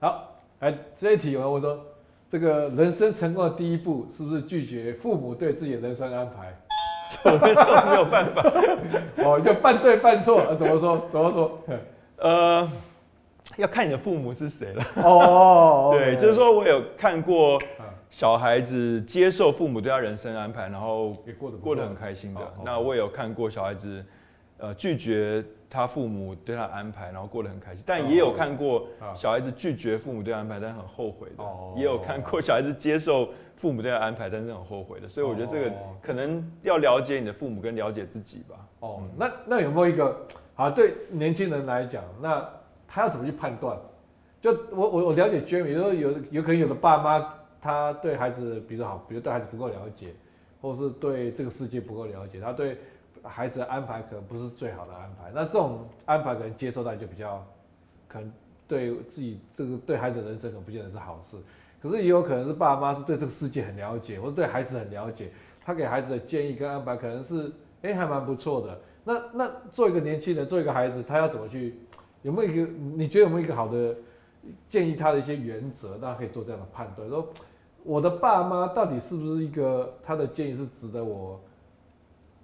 [0.00, 1.80] 好，哎，这一题我说，
[2.28, 6.54] 这个人生成功的第一步是不是拒绝父母对自己的人生安排？
[7.24, 8.42] 我们就没有办法，
[9.24, 11.08] 哦，就半对半错，怎么说？
[11.10, 11.58] 怎么说？
[12.18, 12.70] 呃，
[13.56, 14.84] 要看你的父母是谁了。
[15.02, 17.58] 哦，对，就是说我有看过
[18.10, 22.40] 小孩子接受父母对他人生安排，然后也过得过得很开心的。
[22.64, 24.04] 那我也有看过小孩子，
[24.62, 27.82] 呃，拒绝他父母对他安排，然后过得很开心。
[27.84, 31.44] 但也有看过小孩子拒绝父母对他安排，但很后悔的。
[31.76, 35.08] 也有看过小孩子接受父母对他安排，但是很后悔的。
[35.08, 38.54] 所以我觉得这个可能要了解你的父母跟了解自己吧。
[38.78, 42.48] 哦，那那有没有一个好对年轻人来讲，那
[42.86, 43.76] 他要怎么去判断？
[44.40, 47.34] 就我我我了解 Jamie，说有有可能有的爸妈。
[47.60, 50.08] 他对孩子比较好，比如对孩子不够了解，
[50.60, 52.76] 或是对这个世界不够了解，他对
[53.22, 55.30] 孩子的安排可能不是最好的安排。
[55.34, 57.44] 那这种安排可能接受到就比较，
[58.08, 58.32] 可能
[58.66, 61.36] 对自己这个对孩子的人生可能不见得是好事。
[61.80, 65.30] 可是也有可能是爸妈是对这个世界很了解，或者对孩子很了解，
[65.64, 67.50] 他给孩子的建议跟安排可能是
[67.82, 68.80] 哎、还蛮不错的。
[69.04, 71.78] 那那做一个年轻人，做一个孩子，他要怎么去？
[72.22, 73.96] 有没有一个你觉得有没有一个好的
[74.68, 77.08] 建议他的一些原则，大家可以做这样的判断？
[77.08, 77.28] 说。
[77.84, 81.40] 我的爸妈到底是不是一个他的建议是值得我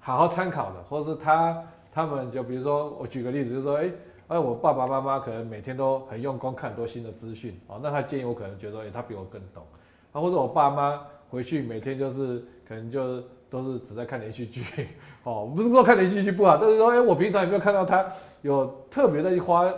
[0.09, 3.91] 好好参考的，或者是他他们就比如说我举个例子，就是说，哎，
[4.29, 9.63] 哎，我爸爸妈妈可能每天都很用功看很多新的资讯，哦，那他建议我可能觉得，哎，他比我更懂，
[10.13, 14.65] 啊，或者我爸妈回去每天就是可能就都是只在看连续剧，
[15.25, 19.71] 哦，不是说看连续剧不好，但是说，哎，我平常有没有看到他有特别的花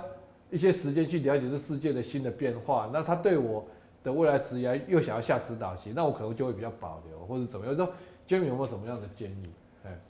[0.48, 2.88] 一些时间去了解这世界的新的变化？
[2.92, 3.64] 那他对我。
[4.02, 7.76] 的未来职业又想要下指导棋，那我可能就会比较保留，或者怎么样？
[7.76, 7.86] 说
[8.26, 9.50] Jamie 有没有什么样的建议？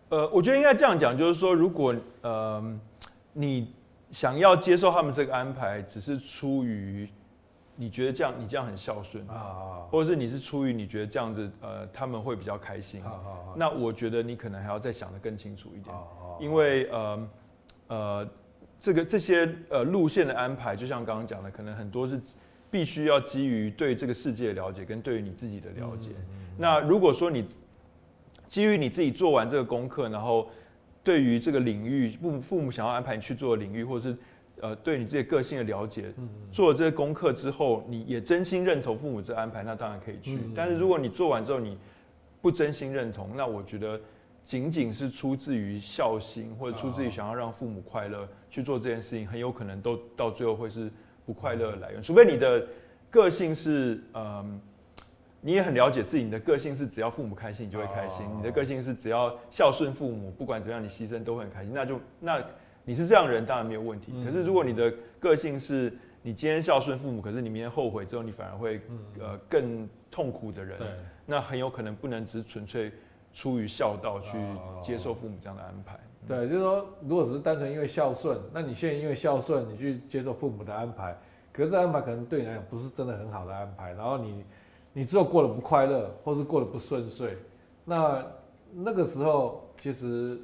[0.09, 2.81] 呃，我觉得应该这样讲，就是说，如果呃
[3.33, 3.73] 你
[4.11, 7.09] 想要接受他们这个安排，只是出于
[7.77, 13.03] 你觉得这样你这样很孝顺啊，或者是你是出于你觉得这样子呃他们会比较开心，
[13.55, 15.95] 那我觉得你可能还要再想得更清楚一点，
[16.41, 17.29] 因为呃
[17.89, 18.29] 呃
[18.81, 22.21] 这个这些呃路线的安排，就像刚刚讲的，可能很多是。
[22.73, 26.11] 必须要基于对这个世界的了解跟对于你自己的了解。
[26.57, 27.45] 那如果说你
[28.51, 30.51] 基于你自己做完这个功课，然后
[31.03, 34.17] 对于这个领域父父母想要安排你去做的领域，或者是
[34.61, 36.13] 呃对你自己个性的了解，
[36.53, 40.39] 做了这个功课之后，你也真心认同父母这安排，那当然可以去。
[40.55, 41.79] 但是如果你做完之后你
[42.43, 43.99] 不真心认同，那我觉得
[44.45, 50.91] 仅仅是出自于孝心或者出自于想要让父母快乐去做这件事情，很有可能都到最后会是。
[51.27, 52.67] 不快乐的来源，除非你的
[53.09, 54.61] 个性是，嗯，
[55.41, 61.73] 你也很了解自己，你的个性是只要父母开心，你就会开心；你的个性是只要孝顺父母，不管怎样你牺牲都会很开心。
[61.73, 62.43] 那就那
[62.85, 64.13] 你是这样的人，当然没有问题。
[64.25, 68.81] 可是如果你的个性是你今天孝顺父母，可是你明天后悔之后，你反而会
[69.19, 70.79] 呃更痛苦的人，
[71.25, 72.93] 那很有可能不能只纯粹
[73.33, 74.37] 出于孝道去
[74.83, 75.99] 接受父母这样的安排。
[76.29, 81.17] 对，就是说，如果只是单纯因为孝顺，那你现在因为孝顺，你去接受父母的安排，
[81.51, 84.45] 可是这安排可能对你来讲不是真的很好的安排，然后你，
[84.93, 87.37] 你只有过得不快乐，或是过得不顺遂，
[87.85, 88.25] 那
[88.73, 90.39] 那个时候其实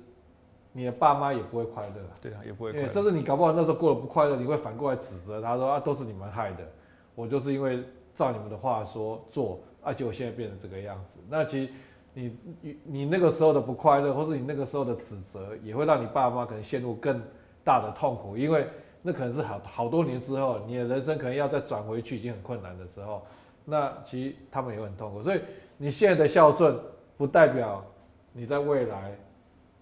[0.73, 6.67] 你的爸妈也不会快乐，对啊，也不会快乐，甚至你搞不好那时候过得不快乐，你会反过来指责他说啊，都是你们害的，
[7.15, 7.83] 我就是因为
[8.15, 11.73] 照你们的话说做，而且我现在变成这个样子，那其实。
[12.19, 17.21] 你你你那个时候的不快乐，或是你那个时候的指责，也会让你爸妈可能陷入更
[17.63, 18.67] 大的痛苦，因为
[19.03, 23.23] 那可能是好好多年之后，你的人生可能要再转回去已经很困难的时候，
[23.67, 25.23] 那其实他们也会很痛苦。
[25.23, 25.41] 所以
[25.77, 26.79] 你现在的孝顺，
[27.19, 27.85] 不代表
[28.33, 29.15] 你在未来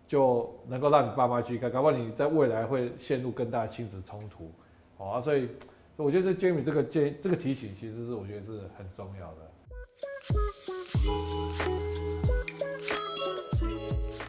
[0.09, 4.51] 就能够让你爸妈去看，搞不好你在未来会陷入更大的亲子冲突。
[4.97, 5.49] 好啊，所以
[5.97, 9.37] 我觉得这 Jamie 这个建这个提醒，其实是我觉得是很重要的。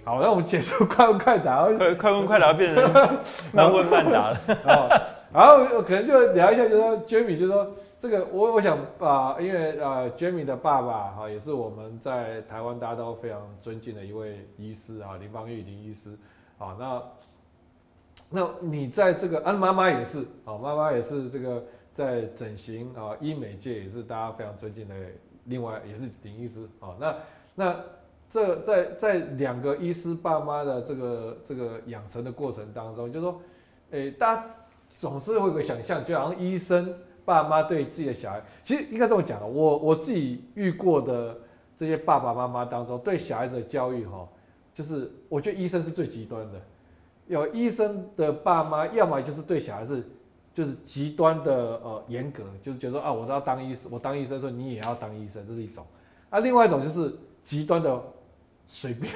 [0.04, 1.65] 好，那我们结束快问快答。
[1.74, 2.84] 快快问快答变成
[3.52, 4.38] 慢问慢答了。
[5.34, 16.18] 然后可能就聊一下，就是说 Jamie，就是说这个我我想把，因为呃 Jamie 的爸爸哈也是我们在台湾大家都非常尊敬的一位医师啊，林芳玉林医师。
[16.58, 17.04] 啊，那
[18.30, 24.96] 那你在这个啊妈妈也是，啊妈妈也是这个在整形啊医美界也是大家非常尊敬的，
[25.46, 26.68] 另外也是林医师。
[26.80, 27.16] 啊，那
[27.56, 27.76] 那。
[28.28, 33.41] 这在在两个医师爸妈的这个这个养成的过程当中，就是说，
[33.91, 34.46] 诶，大家
[34.89, 36.93] 总是会有个想象，就好像医生
[37.26, 41.36] 爸妈对自己的小孩，其实应该这么讲，我我自己遇过的
[41.78, 44.28] 这些爸爸妈妈当中，对小孩子的教育哈，
[44.73, 46.61] 就是我觉得医生是最极端的。
[47.28, 50.01] 有医生的爸妈，要么就是对小孩子
[50.53, 51.53] 就是极端的
[51.84, 55.84] 呃严格，就是觉得说啊，我都要当医生，我当医生说你也要当医生，这是一种。
[56.30, 57.13] 啊，另外一种就是
[57.43, 58.01] 极端的。
[58.67, 59.13] 随便，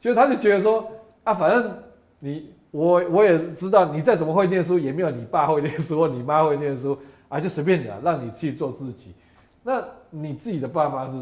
[0.00, 0.88] 就是他就觉得说
[1.24, 1.76] 啊，反正
[2.20, 6.96] 你我我也知道，你再怎么会念书，也没有你爸会念书或你妈会念书
[7.36, 9.14] 啊，就随便你了，让你去做自己。
[9.62, 11.14] 那你自己的爸妈是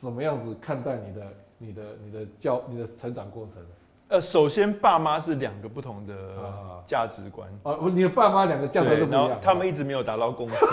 [0.00, 1.22] 什么样子看待你的、
[1.58, 3.62] 你的、你的教、你的成长过程？
[4.08, 6.14] 呃，首先爸妈是两个不同的
[6.84, 10.56] 价值观啊，你的爸妈两个价值观是不一样，他们一直没有达到共识。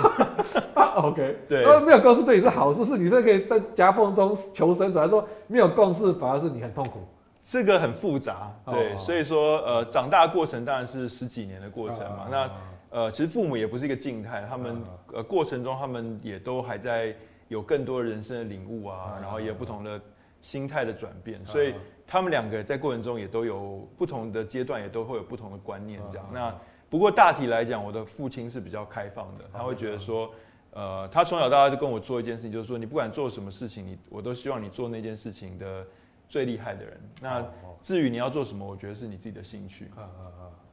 [0.97, 6.99] OK，对，没有共识对你是好事，是你这可以在夹缝中求生存，还是说没有共识反而是你很痛苦？
[7.41, 12.27] 这个很复杂，对，所以说呃，长大过程当然是十几年的过程嘛。
[12.29, 12.49] 那
[12.91, 14.79] 呃，其实父母也不是一个静态，他们
[15.11, 17.15] 呃过程中他们也都还在
[17.47, 19.99] 有更多人生的领悟啊，然后也有不同的
[20.41, 21.73] 心态的转变，所以。
[22.07, 26.01] 他们两个在过程中也都有不同的阶段，也都会有不同的观念。
[26.11, 26.53] 这样，那
[26.89, 30.29] 不过大体来讲，我的父亲是比较开放的，他会觉得说，
[30.71, 35.87] 呃，他从小到大就跟我做一件事情，就是说，你不管做什么事情，你我都希望你做那件事情的
[36.27, 36.99] 最厉害的人。
[37.21, 37.45] 那
[37.81, 39.89] 至于你要做什么，我觉得是你自己的兴趣。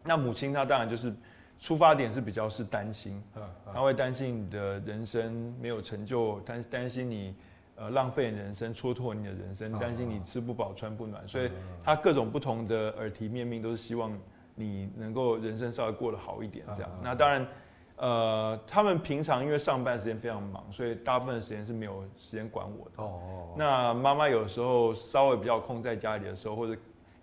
[0.03, 1.15] 那母亲她当然就是
[1.59, 3.23] 出发点是比较是担心，
[3.73, 7.35] 他会担心你的人生没有成就，担担心你。
[7.81, 11.49] 呃，浪费人生，蹉跎你的人生，担心你吃不饱穿不暖，所以
[11.85, 14.19] 他各种不同的耳提面命都是希望
[14.57, 16.91] 你能够人生稍微过得好一点这样。
[17.01, 17.47] 那当然，
[17.95, 23.01] 呃，他们平常因为上班时间非常忙，所以大部分的时间是没有时间管我的。
[23.01, 23.55] 哦。
[23.57, 26.77] 那妈妈有时候稍微比较空在家里的时候，或者。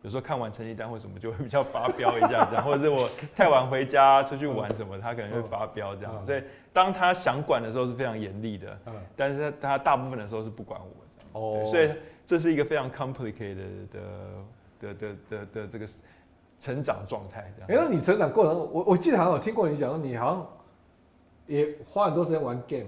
[0.06, 6.24] 有时候看完成绩单或什么就会比较发飙一下这样， 或者是我太晚回家出去玩什么，他可能会发飙这样。
[6.24, 8.78] 所以当他想管的时候是非常严厉的，
[9.16, 11.28] 但是他大部分的时候是不管我这样。
[11.32, 11.89] 哦，所以
[12.24, 13.56] 这是一个非常 complicated
[13.91, 13.99] 的
[14.80, 15.88] 的的的的这个
[16.60, 17.84] 成长状态这样。
[17.84, 20.47] 因为你成长过程，我我记得好像有听过你讲说，你好像
[21.47, 22.86] 也花很多时间玩 game。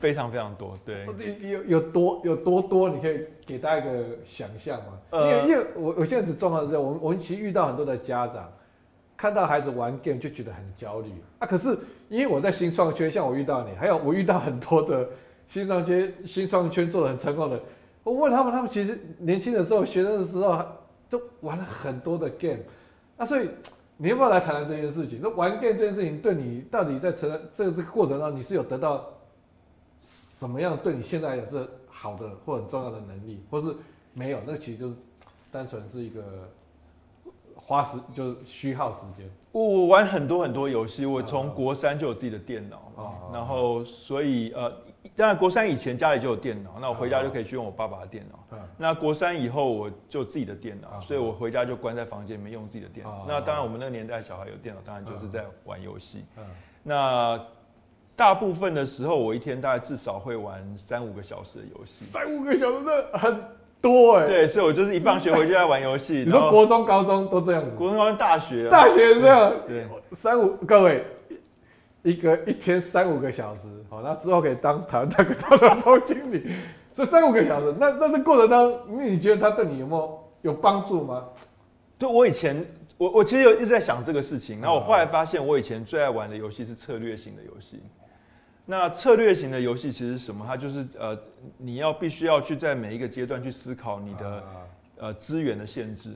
[0.00, 1.06] 非常非常多，对，
[1.42, 4.98] 有有多有多多，你可以给大家一个想象嘛？
[5.10, 8.50] 呃、因为因为我我现在只状况是这样，我们我们其实遇到很多的家长，
[9.14, 11.46] 看到孩子玩 game 就觉得很焦虑啊。
[11.46, 11.76] 可是
[12.08, 15.06] 因为我在新创圈，像我遇到你，还有我遇到很多的
[15.50, 17.60] 新创圈新创圈做的很成功的，
[18.02, 20.64] 我问他们，他们其实年轻的时候、学生的时候
[21.10, 22.60] 都玩了很多的 game，
[23.18, 23.50] 那所以
[23.98, 25.20] 你要不要来谈谈这件事情？
[25.22, 29.06] 那玩 game 这件事情对你到底在成这个这个过程中，你是有得到？
[30.40, 33.76] 怎么样对你现在也是好的或很重要的能力，或是
[34.14, 34.40] 没有？
[34.46, 34.94] 那其实就是
[35.52, 36.50] 单纯是一个
[37.54, 39.30] 花时就是虚耗时间。
[39.52, 44.72] 我我玩很多很多游戏，我从国三就有自己的电脑，哦、然后所以呃，
[45.14, 48.56] 当然国三以前家里就有电脑，那我回家就可以去用我爸爸的电脑。
[48.56, 53.12] 哦、那国三以后我就自己的电脑，哦、所以我回家就关在房间里面用自己的电脑。
[53.12, 56.24] 哦、那当然我们那个年代小孩有电脑，当然就是在玩游戏。
[56.38, 56.42] 哦、
[56.82, 57.38] 那
[58.20, 62.04] 大部分的时候，我一天大概至少会玩三五个小时的游戏。
[62.04, 63.42] 三五个小时的很
[63.80, 64.26] 多哎。
[64.26, 66.24] 对，所以我就是一放学回去在玩游戏。
[66.26, 67.74] 你说国中、高中都这样子？
[67.74, 69.50] 国中、高中、大学，大学是这样。
[69.66, 71.02] 对，三五各位，
[72.02, 76.52] 一个一天三五个小时，好，那之后可以当台湾大哥大的总经理。
[76.92, 81.24] 所以三五个小时，那那这过程当中，那你觉得他对你有没有有帮助吗？
[81.98, 82.62] 对，我以前，
[82.98, 84.60] 我我其实有一直在想这个事情。
[84.60, 87.80] 然后我后来发现，我以前最爱玩的游戏是策略型的游戏。
[88.66, 90.44] 那策略型的游戏其实是什么？
[90.46, 91.18] 它就是呃，
[91.56, 94.44] 你要必须要去在每一个阶段去思考你的
[94.96, 96.14] 呃资源的限制，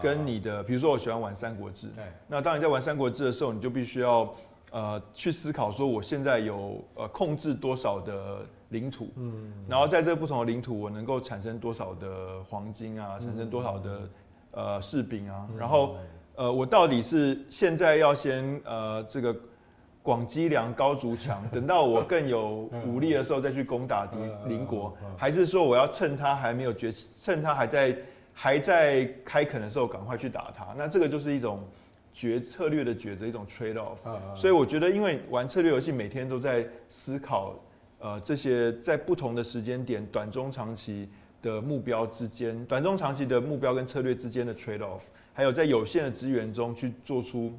[0.00, 1.88] 跟你的，比如说我喜欢玩三国志，
[2.28, 4.32] 那当你在玩三国志的时候，你就必须要
[4.70, 14.00] 呃去思考说我现在有呃控制多少的领土，嗯，然后在这个不同的领土，我能够产生多少的黄金啊，产生多少的
[14.52, 15.96] 呃士兵啊，然后
[16.36, 19.34] 呃我到底是现在要先呃这个。
[20.02, 27.96] 广积粮，高筑墙， 等到我更有武力的时候再去攻打敌邻国，还是说我要趁他还没有崛起，趁他还在
[28.32, 30.74] 还在开垦的时候赶快去打他？
[30.76, 31.62] 那这个就是一种
[32.12, 33.98] 决策略的抉择，一种 trade off。
[34.34, 37.54] 所以我觉得，因为玩策略游戏每天都在思考，
[37.98, 41.06] 呃，这些在不同的时间点，短中长期
[41.42, 45.00] 的目标之间，短中长期的目标跟策略之间的 trade off，
[45.34, 47.52] 还有在有限的资源中去做出。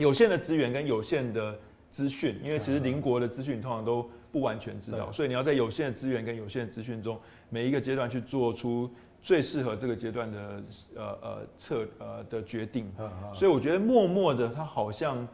[0.00, 1.56] 有限的资源跟有限的
[1.90, 7.18] 资讯，因为其实邻国的资讯通常都不完全知道，所以你要在有限的资源跟有限的资讯中，
[7.50, 8.90] 每一个阶段去做出
[9.20, 10.62] 最适合这个阶段的
[10.96, 12.90] 呃呃策呃的决定。
[13.34, 15.28] 所以我觉得默默的，他好像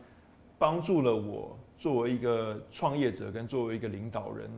[0.59, 4.51] 帮助了我作为一个创业者跟作为一个领导人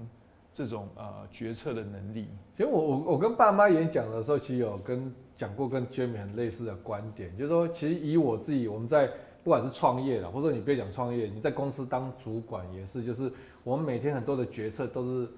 [0.55, 2.29] 这种呃决策的能力。
[2.57, 9.11] 其实我我我跟爸妈演讲的时候，其实有跟讲过跟 Jemmy 很类似的观点，就是说其实以我自己我们在。
[9.49, 13.33] 不管是创业了，或者你别讲创业，你在公司当主管也是，就是
[13.65, 15.29] 我们每天很多的决策都是，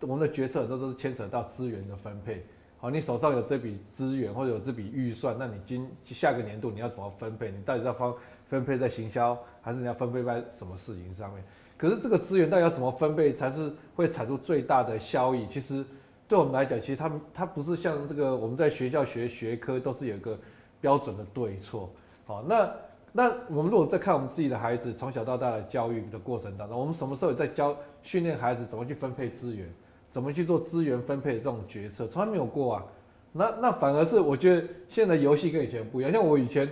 [0.00, 2.44] 我们的决策都都是牵扯到资源的分配。
[2.78, 7.50] 好，你手上有这笔资源或者有这笔预算，那你今下个年度你要怎么分配？
[7.50, 8.12] 你到底是要分
[8.50, 11.42] 分配在行销，还是你要分配在什么事情上面？
[11.78, 15.46] 可是这个资源到底要怎么分配才是会产出最大的效益？
[15.46, 15.82] 其实。
[16.28, 20.38] 对我们来讲，其实它们他不是像这个我们在学校学学科都是有一个
[20.82, 21.90] 标准的对错。
[22.24, 22.70] 好，那
[23.14, 29.68] 那我们如果在看我们自己的孩子从小到大的教育的过程当中，我们什么时候在教训练孩子怎么去分配资源，
[30.10, 32.84] 怎么去做资源分配的这种决策，从来没有过啊。
[33.32, 36.68] 那那反而是我觉得现在游戏跟以前不一样，像我以前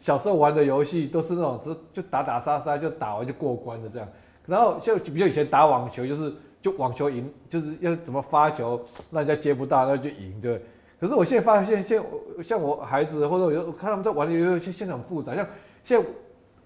[0.00, 4.08] 小时候玩的游戏都是那种就就打打杀杀就打完就过关的这样，
[4.46, 10.60] 然后像比如以前打网球就是就网球赢就是要怎么发球让人家接不到那就赢对。
[11.00, 12.02] 可是我现在发现现
[12.42, 15.46] 像我孩子或者我看他们在玩的游戏现在很复杂，像
[15.84, 16.06] 现在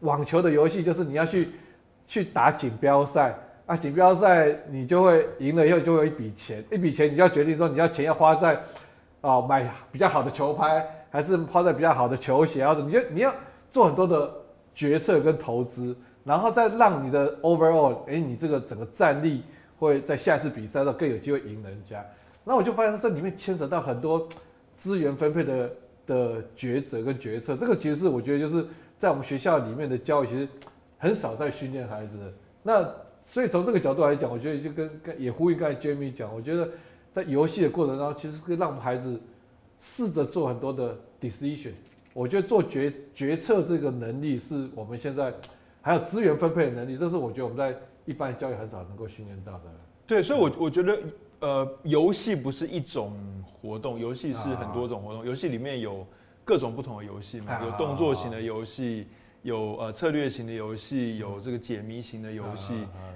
[0.01, 1.51] 网球的游戏就是你要去
[2.07, 8.59] 去打锦标赛啊，锦标赛你就会赢了以后就会有一笔钱，一笔钱你就要决定说你要钱要花在。
[9.21, 13.35] 哦，买比较好的球拍，还是花在比较好的球鞋，或者你就你要
[13.69, 14.33] 做很多的
[14.73, 19.43] 决策跟投资，然后再让你的 overall，哎、你这个整个战力
[19.77, 22.01] 会在下一次比赛上更有机会赢人家。
[22.45, 24.25] 那我就发现这里面牵扯到很多
[24.77, 25.71] 资源分配的
[26.07, 28.65] 的抉择跟决策，这个其实是我觉得就是
[28.99, 30.49] 在我们学校里面的教育，其实
[30.99, 32.33] 很少在训练孩子的。
[32.63, 36.69] 那所以从这个角度来讲，我觉得就跟跟也呼应刚才 Jamie 讲，我觉得。
[37.11, 39.19] 在游戏的过程当中，其实可以让我们孩子
[39.81, 41.73] 试着做很多的 decision。
[42.13, 45.33] 我觉得做决决策这个能力是我们现在
[45.81, 47.75] 还有资源分配的能力，这是我觉得我们在
[48.05, 49.61] 一般教育很少能够训练到的。
[50.07, 50.99] 对，所以我，我我觉得，
[51.41, 55.27] 呃，游戏不是一种活动，游戏是很多种活动。
[55.27, 56.07] 游戏里面有
[56.49, 59.07] 各种不同的游戏嘛，有动作型的游戏。
[59.43, 62.75] 有呃策略型的游戏，有这个解谜型的游戏，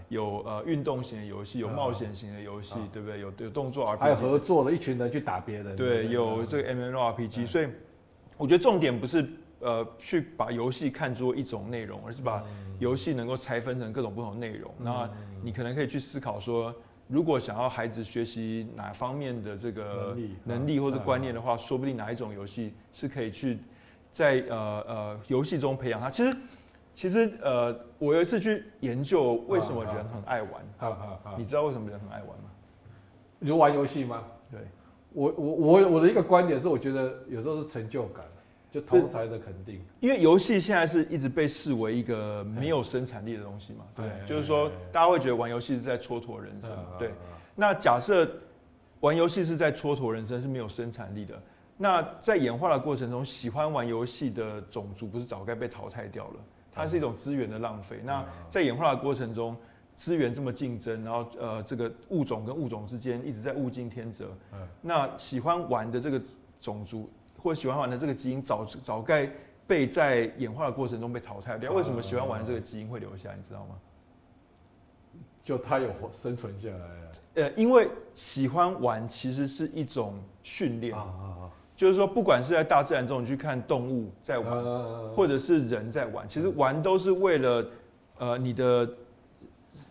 [0.08, 3.20] 有呃运动型的游戏，有冒险型的游戏，对不对？
[3.20, 5.74] 有有动作 RPG，还有合作的一群人去打别人。
[5.74, 7.66] 对，有这个 MMORPG，所以
[8.36, 9.28] 我觉得重点不是
[9.58, 12.42] 呃去把游戏看作一种内容，而是把
[12.78, 14.72] 游戏能够拆分成各种不同内容。
[14.78, 15.10] 那
[15.42, 16.72] 你可能可以去思考说，
[17.12, 23.58] 如果想要孩子学习哪方面的这个能力或者观念的话，说不定哪一种游戏是可以去。
[24.10, 24.56] 在呃
[24.86, 26.36] 呃游戏中培养他，其实
[26.92, 30.52] 其实呃，我有一次去研究为什么人很爱玩。
[30.76, 32.50] 好好好，你知道为什么人很爱玩吗？
[33.38, 34.24] 你就玩游戏吗？
[34.50, 34.60] 对，
[35.14, 38.22] 我我我我的一个观点是，我觉得有时候是成就感，
[38.72, 39.80] 就同侪的肯定。
[40.00, 43.84] 因为游戏现在是一直被视为一个没有生产力的东西嘛。
[43.94, 46.70] 对，就是说大家会觉得玩游戏是在蹉跎人生。
[46.98, 47.12] 对，
[47.54, 48.28] 那假设
[49.00, 51.40] 玩游戏是在蹉跎人生，是没有生产力的。
[51.76, 56.34] 那在演化的过程中，喜欢玩游戏的种族不是早该被淘汰掉了？
[56.72, 58.00] 它是一种资源的浪费。
[58.04, 59.54] 那在演化的过程中，
[59.94, 64.30] 资源这么竞争，然后呃，这个物种跟物种之间一直在物竞天择。
[64.80, 66.20] 那喜欢玩的这个
[66.60, 67.10] 种族
[67.42, 69.28] 或喜欢玩的这个基因早早该
[69.66, 71.72] 被在演化的过程中被淘汰掉。
[71.72, 73.30] 为什么喜欢玩的这个基因会留下？
[73.34, 73.74] 你知道吗？
[75.42, 77.12] 就它有活生存下来了。
[77.34, 80.96] 呃，因为喜欢玩其实是一种训练。
[81.74, 84.62] 就是说，不管是在大自然中，你去看动物在玩，
[85.14, 87.66] 或者是人在玩，其实玩都是为了，
[88.18, 88.88] 呃，你的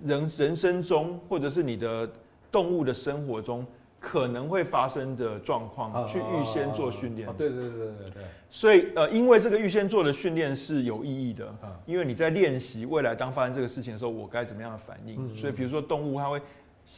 [0.02, 2.10] 人人生中，或者是你的
[2.50, 3.66] 动物的生活中
[4.02, 7.32] 可能会发生的状况，去预先做训练。
[7.38, 8.24] 对对对对对。
[8.50, 15.38] 所以，呃，因为这个预先做的训练是有意义的，因为你在练习未来当发生这个事情的时候，我该怎么样的反应。
[15.38, 16.42] 所以，比如说动物，它会。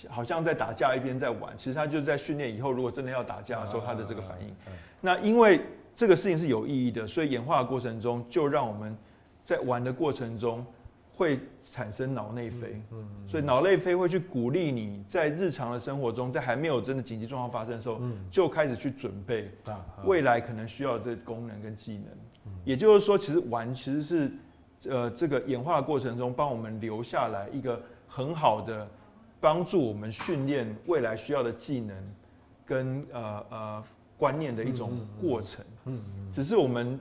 [0.10, 4.48] 好像在打架一边在玩，其实它就是在训练以后，如果真的要打架的时候，它的这个反应。
[5.02, 5.62] 那因为
[5.94, 8.98] 这个事情是有意义的，所以演化的过程中就让我们
[9.44, 10.66] 在玩的过程中
[11.16, 12.82] 会产生脑内啡。
[13.28, 19.50] 所以脑内啡会去鼓励你在日常的生活中，在还没有真的紧急状况发生的时候，就开始去准备
[20.04, 22.06] 未来可能需要的这个功能跟技能。
[22.66, 24.32] 也就是说，其实玩其实是
[24.90, 28.88] 呃这个演化的过程中帮我们留下来一个很好的。
[29.44, 31.98] 帮助我们训练未来需要的技能
[32.66, 33.84] 跟呃呃
[34.18, 35.66] 观念的一种过程。
[35.84, 36.02] 嗯，
[36.32, 36.98] 只是我们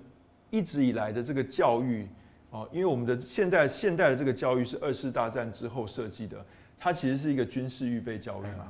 [0.50, 2.08] 一直以来的这个教育
[2.53, 6.36] 哦，因为我们的现在现代的这个教育是二次大战之后设计的，
[6.78, 8.68] 它其实是一个军事预备教育嘛。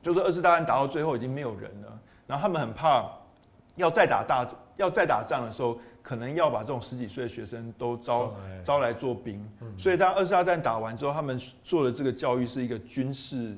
[0.00, 1.98] 就是二次大战打到最后已经没有人了，
[2.28, 3.10] 然后他们很怕
[3.74, 4.46] 要再打大
[4.76, 5.76] 要再打仗的时候。
[6.06, 9.44] 可能要把这种十几岁的学生都招招来做兵，
[9.76, 13.56] 所以当二次大战打完之后，他们做的这个教育是一个军事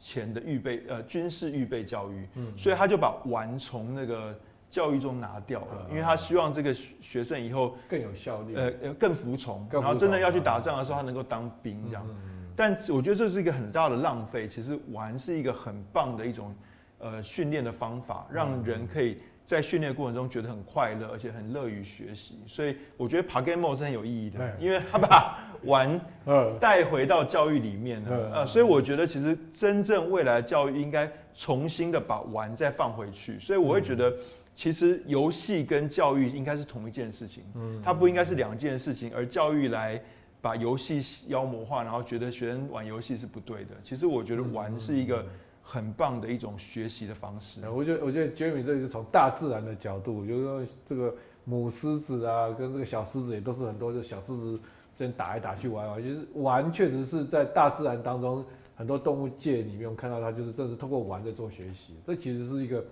[0.00, 2.24] 前的预备，呃，军事预备教育，
[2.56, 4.32] 所以他就把玩从那个
[4.70, 12.06] 教育中拿掉了，因为他希望这个学生以后更有效率，呃，更服从，然后真的要去打仗的时候，他能够当兵这样。
[12.54, 16.54] 但我觉得这是一个很大的浪费，其实玩是一个很棒的一种
[16.98, 22.40] 呃训练的方法，让人可以在训练过程中觉得很快乐，而且很乐于学习。
[22.46, 26.00] 所以我觉得 PaGamO 是很有意义的，因为他把玩
[26.58, 28.30] 带回到教育里面了。
[28.32, 33.38] 呃，所以我觉得其实真正未来的教育应该重新的把玩再放回去。
[33.38, 34.16] 所以我会觉得，
[34.56, 37.44] 其实游戏跟教育应该是同一件事情，
[37.84, 40.02] 它不应该是两件事情，而教育来。
[40.38, 43.74] 把游戏妖魔化，然后觉得学生玩游戏是不对的。
[43.82, 45.26] 其实我觉得玩是一个
[45.60, 47.68] 很棒的一种学习的方式。
[47.68, 54.52] 我觉得，我觉得 Jeremy 这是从大自然的角度，就是说这个母狮子啊，跟这个小狮子也都是很多，就小狮子
[54.96, 58.44] 之间打来打去玩玩，就是玩确实是在大自然当中
[58.76, 61.94] 很多动物界里面，我们看到它就是正是通过玩在做学习。
[62.06, 62.84] 这其实是一个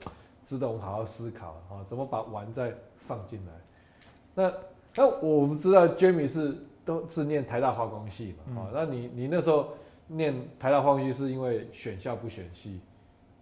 [0.44, 2.74] 值得我们好好思考啊，怎么把玩再
[3.06, 3.52] 放进来。
[4.34, 4.52] 那
[4.94, 6.56] 那我们知道 Jamie 是。
[6.86, 8.60] 都是念台大化工系嘛？
[8.60, 9.68] 啊、嗯，那你你那时候
[10.06, 12.78] 念台大化工系是因为选校不选系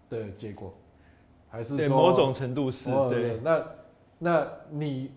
[0.09, 0.73] 的结果，
[1.51, 2.89] 还是说某种程度是？
[2.89, 3.67] 哦、对，那
[4.21, 5.11] 那你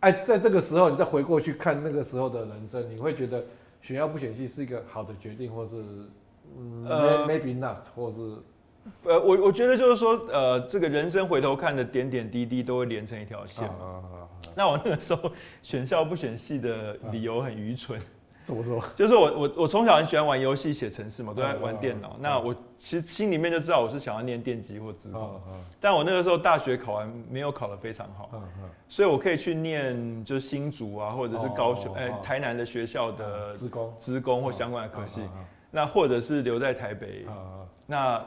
[0.00, 3.44] 哎，在这个时候你再回过去看那个时候的人生，你会觉得
[3.82, 5.84] 选校不选系是一个好的决定，或是
[6.56, 8.38] 嗯、呃、maybe not，或是？
[9.04, 14.02] 呃，我我觉得就是说，呃，这个人生回头看的点点滴滴都会连成一条线嘛。
[14.54, 15.30] 那我那个时候
[15.62, 18.00] 选校不选系的理由很愚蠢。
[18.44, 18.84] 怎么说？
[18.94, 22.16] 就是我我我从小很喜欢玩游戏、写程式嘛，都在玩电脑。
[22.20, 25.40] 那我其实心里面就知道我是想要念电机或资工。
[25.80, 28.30] 但我那个时候大学考完没有考得非常好。
[28.86, 35.22] 所以我可以去念就是新竹啊，或者是高雄哎台南的学校的资工、资工或相关的科系。
[35.70, 37.26] 那或者是留在台北。
[37.86, 38.22] 那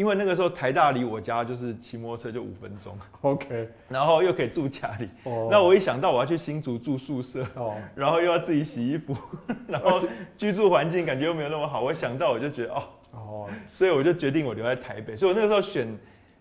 [0.00, 5.06] 因为那个时候台大离我家就是骑摩托车就五分钟，OK，然后又可以住家里。
[5.24, 9.14] 哦，那我一想到我要去新竹住宿舍，哦，然后又要自己洗衣服，
[9.68, 10.00] 然后
[10.38, 15.14] 居住环境感觉又没有那么好，我想到我就觉得哦，哦，所以我就决定我留在台北。
[15.14, 15.86] 所以我那个时候选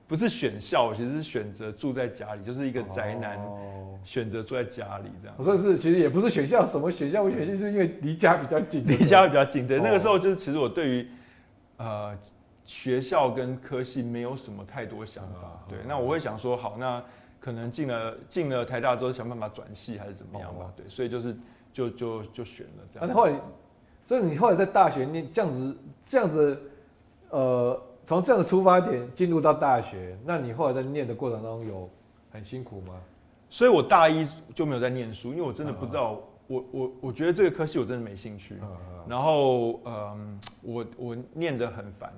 [0.07, 3.37] 不是选校，我其实是选择住在家里，就是一个宅男
[4.05, 5.35] 选择住在家里这样。
[5.37, 7.21] 我说是，其实也不是选校，什么选校？
[7.21, 9.67] 我选校是因为离家比较近，离家比较近。
[9.67, 11.07] 对，那个时候就是其实我对于
[11.75, 12.17] 呃。
[12.69, 17.03] 学校跟科系没有什么太多想法，对，那我会想说，好，那
[17.39, 21.35] 可能进了进了台大之后，想办法转系还是怎么样吧，对，所以就是
[21.73, 23.09] 就就就选了这样。
[23.09, 23.33] 那后来，
[24.05, 26.61] 所以你后来在大学念这样子这样子，
[27.31, 31.89] 呃，从这样的出发点进入到大学，那你后来在念的过程当中有
[32.31, 32.93] 很辛苦吗？
[33.49, 36.21] 所以我大一就没有在念书，因为我真的不知道。
[36.49, 38.55] 我我我觉得这个科系我真的没兴趣，
[39.07, 42.11] 然后嗯，我我念得很烦，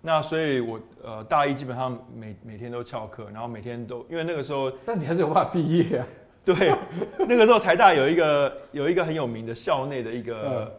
[0.00, 6.06] 那所以我呃大一基本上每每天都翘课，然后每天都因为那个时候，但你还是有办法毕业啊？
[6.44, 6.74] 对，
[7.18, 10.74] 那个时候台大有一个有一个很有名的校内的一个。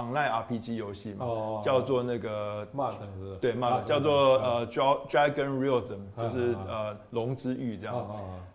[0.00, 1.26] Online RPG 游戏嘛，
[1.62, 2.94] 叫做那个 Mark
[3.40, 8.06] 对 Mark 叫做呃 Dragon Realism，就是呃龙之域这样。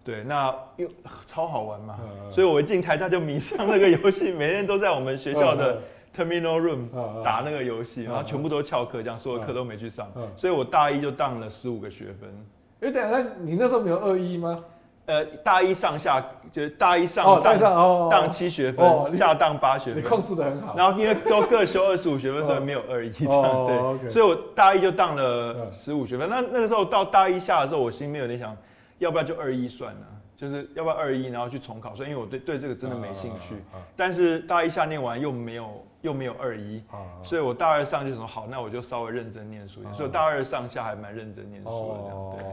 [0.03, 0.87] 对，那又
[1.25, 1.97] 超好玩嘛，
[2.31, 5.79] 所以我一进台大就迷上那个游戏， 每天都在我们学校的
[6.15, 12.45] Terminal Room 打那个游戏，然后全部都翘课，这样所有课都没去上，所以我大一就当了十五个学分。
[12.81, 14.63] 哎，等下，你那时候没有二一吗？
[15.05, 16.19] 呃，大一上下
[16.51, 20.75] 就是大一上当当七学分，下当八学分，你控制得很好。
[20.75, 23.67] 然后因为都各修二十五学分，所以没有二一这样
[23.99, 24.09] 对。
[24.09, 26.27] 所以我大一就当了十五学分。
[26.27, 28.57] 那那个时候到大一下的时候，我心里面有点想，
[28.97, 30.01] 要不要就二一算了？
[30.35, 31.93] 就是要不要二一，然后去重考？
[31.93, 33.55] 所以因为我对对这个真的没兴趣。
[33.95, 36.81] 但是大一下念完又没有又没有二一，
[37.21, 39.93] 所以我大二上就说好，那我就稍微认真念书一点。
[39.93, 42.43] 所以我大二上下还蛮认真念书的这样对。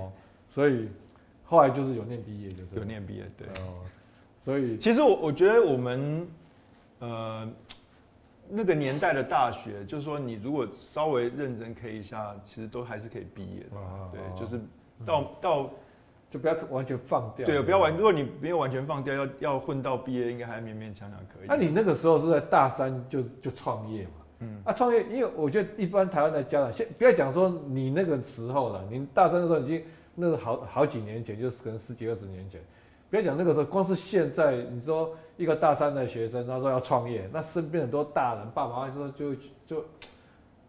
[0.51, 0.91] 所以。
[1.53, 3.47] 后来就是有念毕业，就是有念毕业，对。
[3.63, 3.85] 哦，
[4.43, 6.27] 所以其实我我觉得我们，
[7.01, 7.47] 呃，
[8.49, 13.77] 那个年代的大学，就是说你如果稍微认真 K 一下，其实都还是可以毕业的。
[14.13, 14.59] 对，就是
[15.05, 15.71] 到到
[16.31, 17.45] 就不要完全放掉。
[17.45, 21.49] 对，不要完，如果你没有完全放掉，要要混到毕业，应该还勉勉强强可以。
[21.49, 24.11] 那你那个时候是在大三就就创业嘛？
[24.39, 24.63] 嗯。
[24.65, 29.85] 啊，创业，因为我觉得一般台湾的家长，先不要讲说你那个时候了，你大三的时候已经。
[30.15, 32.61] 那个好好几年前，就是可能十几二十年前，
[33.09, 39.35] 不要讲那个时候，光是现在，你说一个大三的学生，他说要创业，那身边很多大人爸爸妈妈说就
[39.67, 39.85] 就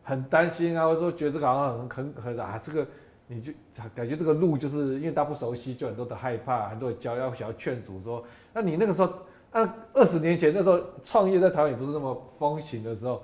[0.03, 2.87] 很担心啊，或者说觉得这个好像很很很啊，这个
[3.27, 3.51] 你就
[3.93, 8.23] 感觉这个路就是因为他不熟悉，就很多的害怕，很多的教要想要劝阻说，
[8.53, 9.13] 那你那个时候，
[9.51, 13.21] 那二十年前那时候创业在台湾也不是那么风行的时候，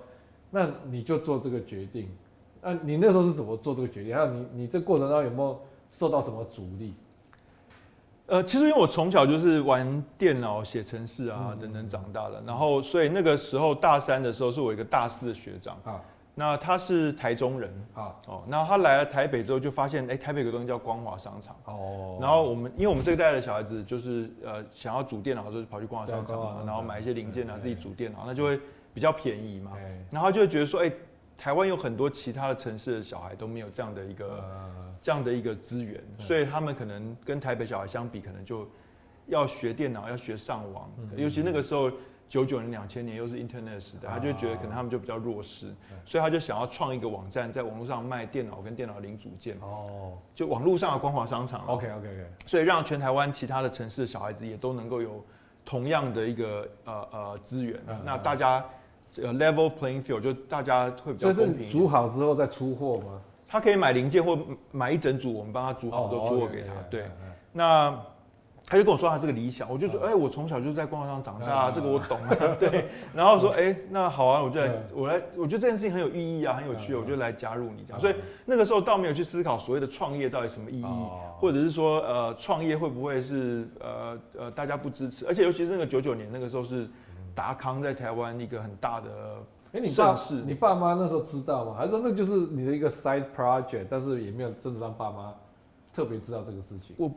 [0.52, 2.10] 那你就做这个决定，
[2.62, 4.14] 那你那时候是怎么做这个决定？
[4.14, 5.62] 还有你你这过程当中有没有？
[5.92, 6.94] 受到什么阻力？
[8.28, 16.00] 呃，其实因为我从小就是玩电脑、写程式啊等等长大的，然后所以那个时候大三的时候是我一个大四的学长啊，
[16.36, 22.20] 那他是台中人啊，哦，然后他来了台北之后，就发现，哎，台北有个东西叫光华商场哦。
[22.22, 28.60] 然后我们，因为我们这一代的小孩子，就是呃，想要组电脑，就跑去光华商场嘛，然后买一些零件啊，自己组电脑，那就会
[28.94, 29.72] 比较便宜嘛。
[30.12, 30.92] 然后就会觉得说，哎，
[31.40, 34.44] 台湾有很多其他的城市的小孩都没有这样的一个
[35.02, 38.70] 这样的一个资源，所以他们可能跟台北小孩相比，可能就
[39.26, 41.90] 要学电脑，要学上网，尤其那个时候。
[42.30, 45.74] 九九年、两千年又是 Internet 时代，他就觉得可能他们就比较弱势，
[46.06, 49.58] 所以他就想要创一个网站，在网络上卖电脑跟电脑零组件。
[49.62, 51.66] 哦，就网络上的光华商场。
[51.66, 52.28] OK OK OK。
[52.46, 55.26] 所以让全台湾其他的城市的小孩子也都能够有
[55.66, 57.82] 同样的一个呃呃资源。
[58.06, 58.64] 那大家
[59.12, 61.68] 这个 level playing field 就大家会比较公平。
[61.68, 63.22] 煮好之后再出货吗？
[63.48, 64.38] 他可以买零件或
[64.72, 66.74] 买一整组，我们帮他煮好之后出货给他。
[66.90, 67.06] 对，
[67.52, 67.98] 那。
[68.72, 72.20] 他就跟我说他这个理想，我就说，哎、欸，我从小就在光华商场长大，啊，这个我懂。
[72.60, 72.86] 对，
[73.16, 78.00] 然后说，哎、欸，那好啊，我就来，我来，我觉得这件事情很有意义啊，很有趣，我就来加入你这样。
[78.00, 80.86] 所以那个时候倒没有去思考所谓的创业到底什么意义，
[81.40, 85.26] 或者是说，呃，创业会不会是呃呃大家不支持？
[85.26, 86.88] 而且尤其是那个九九年那个时候是
[87.40, 89.10] 达康在台湾一个很大的
[89.72, 91.76] 哎，你爸你爸妈那时候知道吗？
[91.78, 95.34] 还是说那就是你的一个 side project，但是也没有真的让爸妈
[95.94, 96.94] 特别知道这个事情？
[96.98, 97.10] 我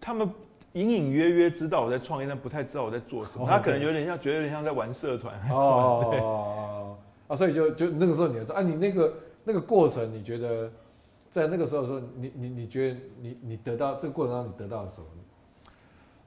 [0.00, 0.26] 他们。
[0.74, 3.46] 隐隐约约知道我在创业，但不太知道我在做什么。
[3.48, 5.34] 他可能有点像，觉得有点像在玩社团。
[5.50, 6.20] 哦，对
[7.26, 9.14] 啊，所以就就那个时候，你说啊，你那个
[9.44, 10.70] 那个过程，你觉得
[11.32, 15.06] 在那个时候说，你你你觉得你你得到这个过程当中，你得到了什么？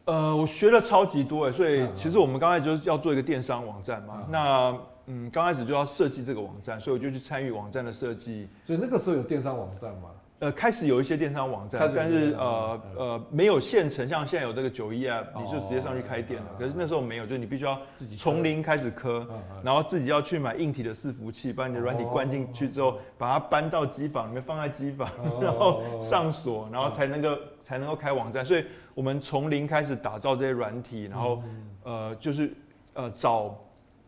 [0.05, 4.23] 呃，我学了超级多哎，所以其实我们刚开始就是要做一个电商网站嘛。
[4.29, 4.75] 那
[5.07, 8.47] 嗯，刚开始就要设计这个网站，所以我就去参与网站的设计。
[8.65, 10.09] 所以那个时候有电商网站吗？
[10.41, 16.47] 呃，开始有一些电商网站，但是呃呃没有现成，像现在有这个九一 App，你就直接上去开店了。
[16.57, 17.79] 可是那时候没有，就是你必须要
[18.17, 19.27] 从零开始磕，
[19.63, 25.07] 然后自己要去买硬体的伺服器，把你的软体关进去之后，把它搬到机房里面，放在机房，
[25.39, 28.43] 然后上锁，然后才能够才能够开网站。
[28.43, 28.65] 所以
[28.95, 31.43] 我们从零开始打造这些软体，然后
[31.83, 32.51] 呃就是
[32.93, 33.55] 呃找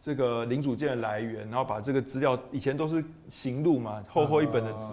[0.02, 4.86] 这个零组件的来源，然后把这个资料，以前都是行路嘛，厚厚一本的纸。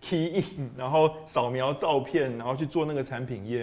[0.00, 3.60] Key in，然后扫描照片，然后去做那个产品页，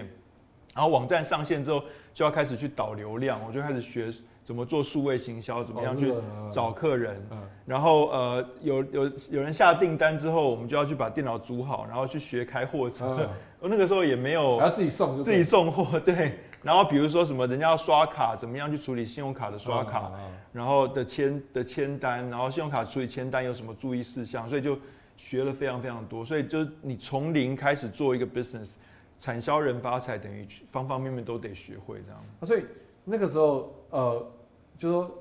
[0.74, 1.84] 然后网站上线之后
[2.14, 4.12] 就要开始去导流量，我就开始学
[4.44, 6.14] 怎么做数位行销，怎么样去
[6.52, 7.26] 找客人，
[7.66, 13.30] 然后呃有有有人下订单之后，我们就要去把电脑组好，然后去学开货车，
[13.60, 20.12] 我那个时候也没有，然后自己送自己送货，对，然后比如说什么人家要刷卡，怎么样去处理信用卡的刷卡，
[20.52, 24.78] 然后的签的签单，然后信用卡处理签单有什么注意事项，所以就。
[25.18, 28.74] 学了非常非常多，所以就是你从零开始做一个 business，
[29.18, 32.24] 产销人发财，等于方方面面都得学会这样。
[32.44, 32.66] 所以
[33.04, 34.32] 那个时候，呃，
[34.78, 35.18] 就说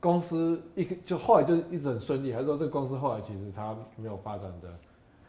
[0.00, 4.78] 公司一就后来就一直很顺利，还是说这个公司后来其实它没有发展的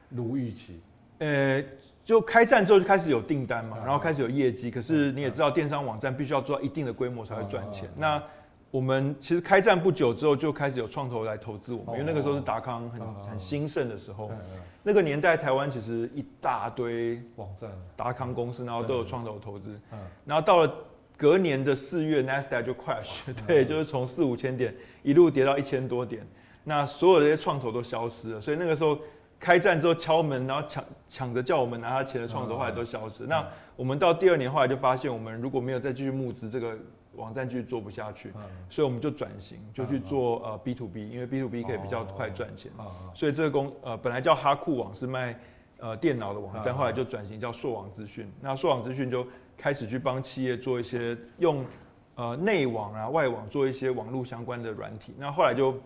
[0.10, 0.80] 如预期？
[1.18, 1.62] 呃，
[2.06, 7.90] 就开战之后就开始有订单嘛，然后开始有业绩，可是你也知道电商网站必须要做到一定的规模才会赚钱。
[7.98, 8.24] 那
[8.72, 14.30] 我们其实开战不久之后就开始有创投来投资我们，因为那个时候是达康很很兴盛的时候，
[14.84, 19.80] 那个年代台湾其实一大堆网站达康公司，然后都有创投投资，
[20.24, 20.72] 然后到了
[21.18, 26.24] 隔年的四月，Nasdaq 就 crash，对，就是从四五千点一路跌到一千多点，
[26.64, 28.96] 那所有的这些创投都消失了，所以那个时候
[29.40, 33.44] 开战之后敲门，然后抢抢着叫我们拿他钱的创投后来都消失，那
[33.76, 36.78] 我们到第二年后来就发现，我们如果没有再继续募资这个。
[37.20, 38.32] 网站继续做不下去，
[38.70, 42.72] 所以我们就转型，就去做呃 B to B，因为 B to B 可以比较快赚钱。
[43.14, 45.38] 所以这个公呃本来叫哈库网是卖
[45.78, 48.32] 呃电脑的网站，后来就转型叫硕网资讯。
[48.42, 51.66] 那硕网资讯就开始去帮企业做一些用
[52.16, 55.14] 呃内网啊外网做一些网络相关的软体。
[55.18, 55.78] 那后来就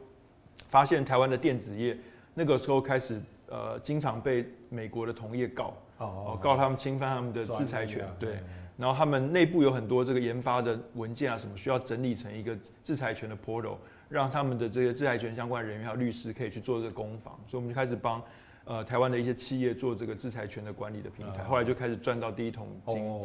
[0.70, 1.98] 发现台湾的电子业
[2.34, 8.38] 那个时候开始呃经常被美国的同业告，哦告他们侵犯他们的制裁权，对。
[8.76, 13.76] 然后他们内部有很多这个研发的文件啊，什么需要整理成一个制裁权的 portal，
[14.09, 17.39] 让他们的这些制裁权相关人员还有律师可以去做这个攻防。
[17.47, 18.21] 所以我们就开始帮
[18.65, 21.43] 呃台湾的一些企业做这个制裁权的管理的平台。
[21.43, 23.21] 后来就开始赚到第一桶金，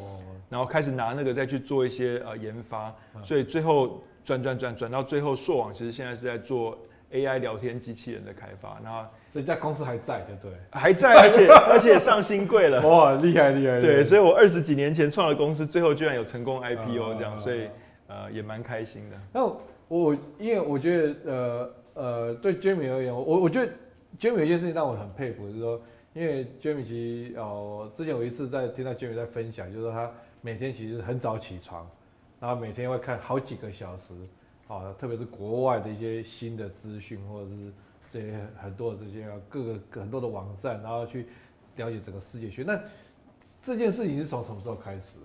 [0.51, 2.95] 然后开始拿那个再去做一些呃研发。
[3.25, 6.79] 所以最后转转转转到最后，硕网其实现在是在做
[7.13, 8.79] AI 聊天机器人的开发。
[8.83, 10.53] 然后所以在公司还在，对不对？
[10.71, 13.81] 还在，而且 而且上新贵了，哇，厉害厉害！
[13.81, 17.69] 对，所以我二十几年前创的公司，最后居然有成功 IPO 这样，所以
[18.07, 19.17] 呃也蛮开心的。
[19.33, 19.45] 那
[19.89, 23.73] 我因为我觉得呃呃对 Jamie 而言，我我觉得
[24.19, 25.81] Jamie 有一件事情让我很佩服，就是说，
[26.15, 31.89] 因为 Jamie 其实哦之前有一次在听到 Jamie 在分享，就是说他每天其实很早起床，
[32.41, 34.15] 然后每天会看好几个小时，
[34.69, 37.73] 啊，特别是国外的一些新的资讯或者是。
[38.11, 41.27] 这些很多的这些各个很多的网站，然后去
[41.77, 42.63] 了解整个世界学。
[42.63, 42.81] 那
[43.63, 45.19] 这件事情是从什么时候开始？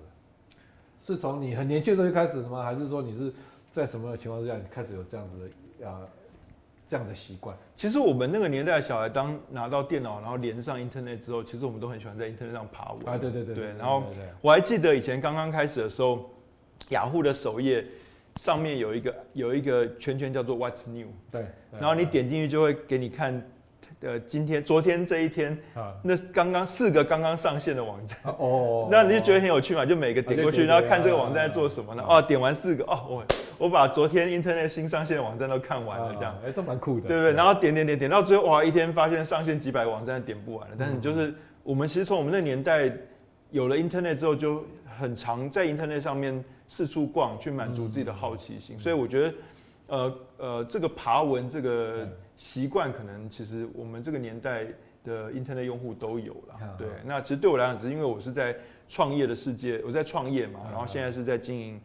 [1.01, 2.61] 是从你很年轻的时候就开始的吗？
[2.61, 3.33] 还是说你是
[3.71, 6.01] 在什么情况之下你开始有这样子的啊
[6.89, 7.55] 这样的习惯？
[7.73, 13.17] 其实我们那个年代的小孩，当拿到电脑然后连上 Internet 之后，其实我们都很喜欢在 Internet 上爬文啊。
[13.17, 13.67] 对对对对。
[13.77, 14.03] 然后
[14.41, 16.29] 我还记得以前刚刚开始的时候，
[16.89, 17.87] 雅虎的首页
[18.37, 21.07] 上面有一个有一个圈圈叫做 What's New。
[21.31, 21.45] 对。
[21.79, 23.41] 然后你点进去就会给你看。
[23.99, 29.85] 呃，今天、昨天这一天，啊，那刚刚四个刚刚上线的网站，哦，那你就觉得很有趣嘛？
[29.85, 32.03] 就每个点过去，然后看这个网站在做什么呢？
[32.05, 33.25] 哦，点完四个，哦，我
[33.59, 37.31] 我把昨天 Internet 新上线的网站都看完了，这样，哎，这蛮酷的，对不对？
[37.31, 40.75] 然后点点点点到最后，哇，一天发现上线几百个网站点不完了。
[40.77, 42.91] 但是就是我们其实从我们那年代
[43.51, 44.65] 有了 Internet 之后，就
[44.99, 48.77] 很常在 Internet 上面四处逛，去满足自己的好奇心。
[48.79, 49.33] 所以我觉得，
[49.87, 52.07] 呃呃，这个爬文这个。
[52.35, 54.65] 习惯可能其实我们这个年代
[55.03, 56.87] 的 Internet 用户都有了，对。
[57.05, 58.57] 那其实对我来讲，只是因为我是在
[58.89, 61.79] 创业的世界，我在创业嘛，然后现在是在经营，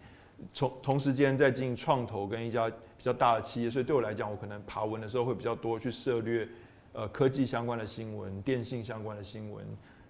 [0.54, 6.48] 从同时间在经营创投跟一家比较大的企业，所以对我来讲，我可能爬文的时候会比较多去涉略，
[6.94, 9.62] 呃，科技相关的新闻、电信相关的新闻，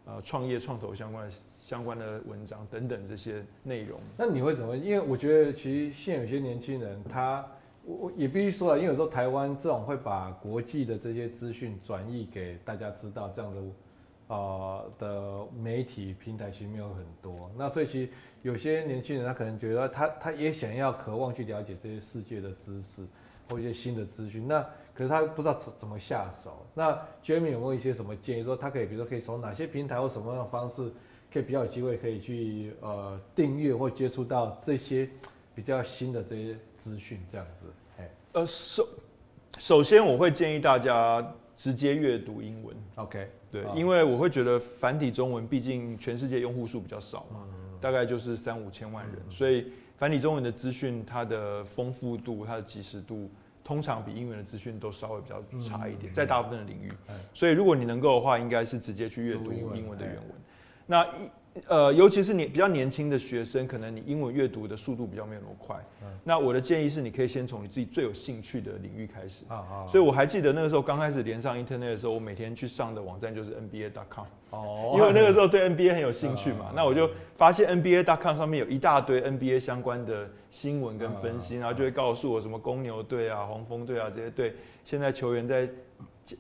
[0.05, 1.35] 呃，创业创投相关的
[1.69, 4.01] 相关的文章等等这些内容。
[4.17, 4.75] 那你会怎么？
[4.75, 7.47] 因为我觉得其实现有些年轻人他。
[7.85, 13.63] 我我也必须说了，因为有时候台湾这种会把国际的这些资讯转译给大家知道，这样的
[14.27, 17.51] 呃的媒体平台其实没有很多。
[17.57, 18.11] 那所以其实
[18.43, 23.07] 有些年轻人他可能觉得他他也想要渴望去了解这些世界的知识
[23.49, 24.61] 或一些新的资讯，那
[24.93, 26.67] 可是他不知道怎怎么下手。
[26.75, 26.93] 那
[27.25, 30.93] Jamie 有没有一些什么建议，说他可以比如说可以从哪些平台或什么样的方式，
[31.33, 35.09] 可以比较有机会可以去呃订阅或接触到这些
[35.55, 37.67] 比较新的这些资讯这样子？
[38.33, 38.89] 呃，首
[39.59, 42.77] 首先我会建议大家直接阅读英文。
[42.97, 47.45] OK，对，因为我会觉得繁体中文毕竟全世界用户数比较少嘛，
[47.81, 53.31] 大概就是三五千万人，所以繁体中文的资讯它的丰富度、它的及时度，
[53.65, 56.93] 通常比英文的资讯都稍微比较差一点，在大部分的领域。
[57.33, 60.27] 所以如果你能够的话，应该是直接去阅读英文的原文。
[60.89, 61.31] 那一。
[61.67, 65.75] 呃，尤其是你比较年轻的学生，可能你英文阅读的速度比较没有那么快。
[66.03, 69.45] 嗯、那我的建议是，你可以先从你自己最有兴趣的领域开始。
[69.49, 69.87] 啊啊！
[69.89, 74.27] 所以我还记得那个时候刚开始连上 Internet 的时候，我每天去上的网站就是 NBA.com。
[74.51, 74.93] 哦。
[74.95, 85.69] 因为那个时候对 NBA 很有兴趣嘛， 啊、那我就发现 NBA.com 上面有一大堆 NBA 相关的新闻跟分析，啊、然后就会告诉我什么公牛队啊、黄蜂队啊这些队现在球员在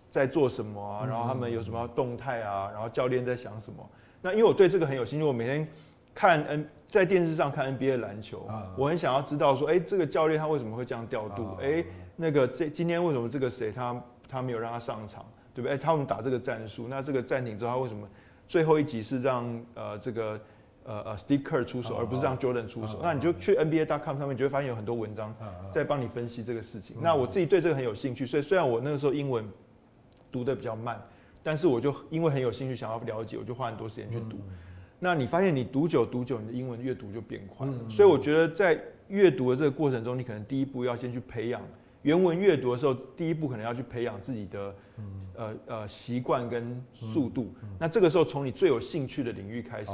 [0.09, 3.85] 在做什么啊，然后他们有什么动态啊，然后教练在想什么。
[4.21, 5.66] 那因为我对这个很有兴趣，我每天
[6.14, 11.57] 看 N 在电视上看 NBA 篮球，我很想要知道说，哎，这个教练他为什么会这样调度？
[11.61, 11.85] 哎，
[12.16, 15.75] 那个这今天为什么这个谁他他没有让他上场，对不对？
[15.75, 18.09] 哎，他们打这个战术，那这个暂停之后他为什么
[18.47, 19.45] 最后一集是让
[19.75, 20.41] 呃这个
[20.85, 22.99] 呃呃 Steve Kerr 出手，而不是让 Jordan 出手？
[23.03, 25.33] 那你就去 NBA.com 上面，你就会发现有很多文章
[25.71, 26.97] 在帮你分析这个事情。
[27.01, 29.47] 那我自己对这个很有兴趣，所以虽然我那个时候英文
[30.33, 31.01] 读的比较慢。
[31.43, 34.36] 但是我就因为很有兴趣想要了解，我就花很多时间去读。
[34.36, 34.57] 嗯、
[34.99, 37.72] 那你发现你读久读久，你的英文阅读就变快了。
[37.72, 38.78] 嗯、所以我觉得在
[39.09, 41.62] 阅读的这个过程中，你可能第一步要先去培养
[42.03, 47.55] 原文阅读的时候，第一步可能要去培养自己的、嗯、呃呃习惯跟速度。
[47.78, 49.91] 那这个时候从你最有兴趣的领域开始.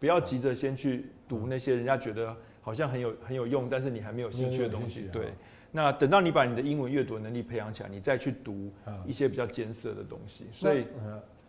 [0.00, 5.08] 不要急着先去读那些人家觉得好像很有很有用，但是你还没有兴趣的东西。
[5.12, 5.32] 对。
[5.70, 8.70] 那等到你把你的英文阅读能力培养起来，你再去读
[9.04, 10.46] 一些比较艰涩的东西。
[10.50, 10.86] 所以，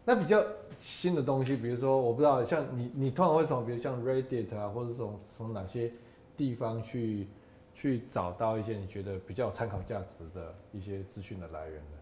[0.04, 0.44] 那比较
[0.80, 5.92] 新的东西，比如说我不知道，像你，你通常会从比如像 Reddit 啊，或者从从哪些
[6.36, 7.28] 地方去
[7.74, 11.98] 去找到一些你觉得比较有参考价值的一些资讯的来源呢？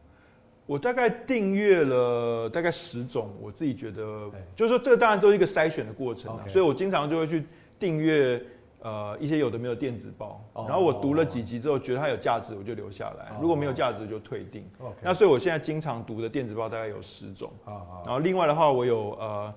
[0.65, 7.43] 我大概订阅了大概十种，我自己觉得，就是说这个当然都是一个筛选的过程，所以我经常就会去
[7.77, 8.41] 订阅。
[8.85, 14.63] 呃，一些有的没有电子报，然后我读了几集之后，觉得它有价值，我就留下来；如果没有价值，就退订。
[15.01, 17.51] 那所以我现在经常读的电子报大概有十种。
[17.65, 19.51] 然后另外的话，我有呃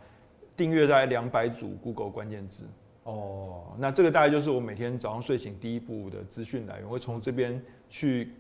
[0.57, 2.65] 订阅大概两百组 Google 关键字。
[3.03, 8.33] 哦，那这个大概就是我每天早上睡醒第一步的资讯来源，我会从这边去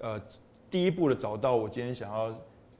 [0.00, 0.18] 呃
[0.70, 2.34] 第一步的找到我今天想要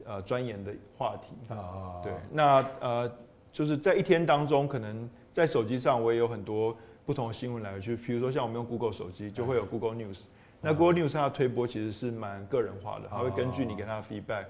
[0.05, 1.53] 呃钻研的话题。
[1.53, 3.11] 啊，对，那呃
[3.51, 6.75] 就是在一天当中，可能在手机上我也有很多。
[7.05, 10.21] 不同的新闻来源，就比如说像我们用 Google 手机，就会有 Google News。
[10.61, 14.45] 那 Google News 它的推播其实是蛮个人化的，它会根据你给它的 feedback，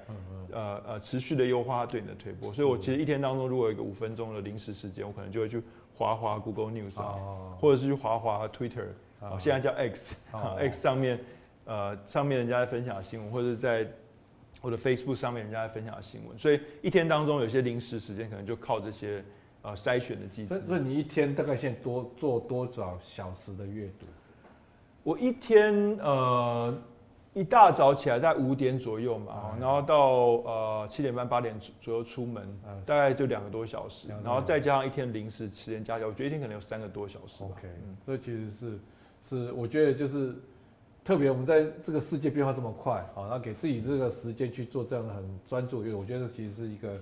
[0.52, 2.54] 呃呃，持续的优化它对你的推播。
[2.54, 5.64] 所以我其实一天当中，如果有一个五分钟的临时时间，我可能就会去
[5.96, 7.16] 滑滑 Google News 啊，
[7.60, 8.90] 或者是去滑滑 Twitter，
[9.20, 11.20] 啊，现在叫 X，X 上面，
[11.66, 13.88] 呃，上面人家在分享新闻，或者在
[14.62, 19.26] 我的 Facebook 上面人家在分享的新闻，所以一天当中有些临时时间可能就靠这些
[19.64, 20.62] 呃筛选的机制。
[20.68, 24.06] 所以你一天大概现在多做多少小时的阅读？
[25.04, 26.72] 我一天呃。
[27.36, 29.98] 一大早起来在五点左右嘛，然后到
[30.48, 32.48] 呃七点半八点左右出门，
[32.86, 37.44] 大概就两个多小时，然后再加上一天临时时间加起来，我觉得一天可能有三个多小时。
[37.44, 37.68] OK，
[38.06, 38.80] 所以其实是
[39.24, 40.36] 是我觉得就是
[41.04, 47.02] 特别我们在这个世界变化这么快啊，然后给自己这个时间去做这样的很专注，因为我觉得其实是一个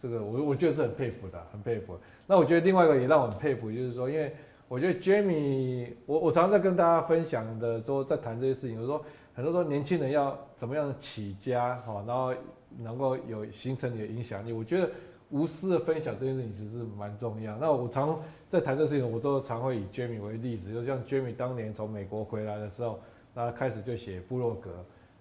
[0.00, 1.98] 这个我我觉得是很佩服的，很佩服。
[2.26, 4.34] 那我觉得另外一个也让我很佩服，就是说，因为
[4.68, 9.04] 我觉得 Jamie，我我常常在跟大家分享的时候，在谈这些事情，我说。
[9.34, 12.34] 很多说年轻人要怎么样起家哈，然后
[12.76, 14.52] 能够有形成你的影响力。
[14.52, 14.90] 我觉得
[15.30, 17.56] 无私的分享这件事情其实是蛮重要。
[17.56, 18.20] 那我常
[18.50, 22.98] 在谈这事情，我都常会以 Jamie 为例子，就像 Jamie 当年从美国回来的时候，
[23.32, 24.70] 那他开始就写部落格，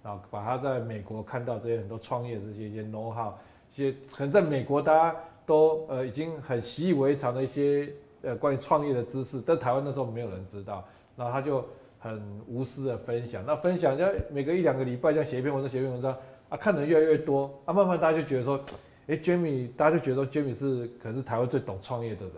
[0.02, 3.34] 然后把他在美国看到这些很多创业的这些一些 know how，
[3.78, 5.16] 一些可能在美国大家
[5.46, 7.88] 都呃已经很习以为常的一些
[8.24, 11.64] 呃关于创业的知识，但台湾那时候没有人知道，然后他就。
[12.00, 16.16] 很无私的分享，那分享就每隔一两个礼拜这样写一篇文章，写一篇文章
[16.48, 18.64] 啊，看的人越来越多啊，慢慢大家就觉得说，
[19.08, 22.34] 哎，Jamie，大家就觉得说 Jamie 是可是台湾最懂创业的人，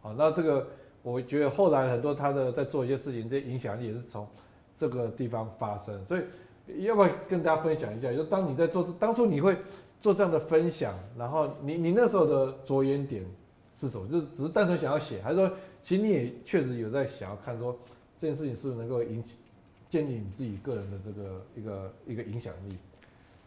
[0.00, 0.66] 好，那这个
[1.02, 4.26] 我觉得后来很多他的在做一些事情，这些影响力也是从
[4.76, 8.12] 这个地方发生，所以要不要跟大家分享一下？
[8.12, 9.56] 就当你在做当初你会
[10.04, 13.24] 做这样的分享，然后你你那时候的着眼点
[13.74, 14.06] 是什么？
[14.06, 15.50] 就是只是单纯想要写，还是说
[15.82, 17.74] 其实你也确实有在想要看说？
[18.20, 19.36] 这件事情是不是能够引起
[19.88, 22.76] 建立你自己个人的这个一个一个影响力？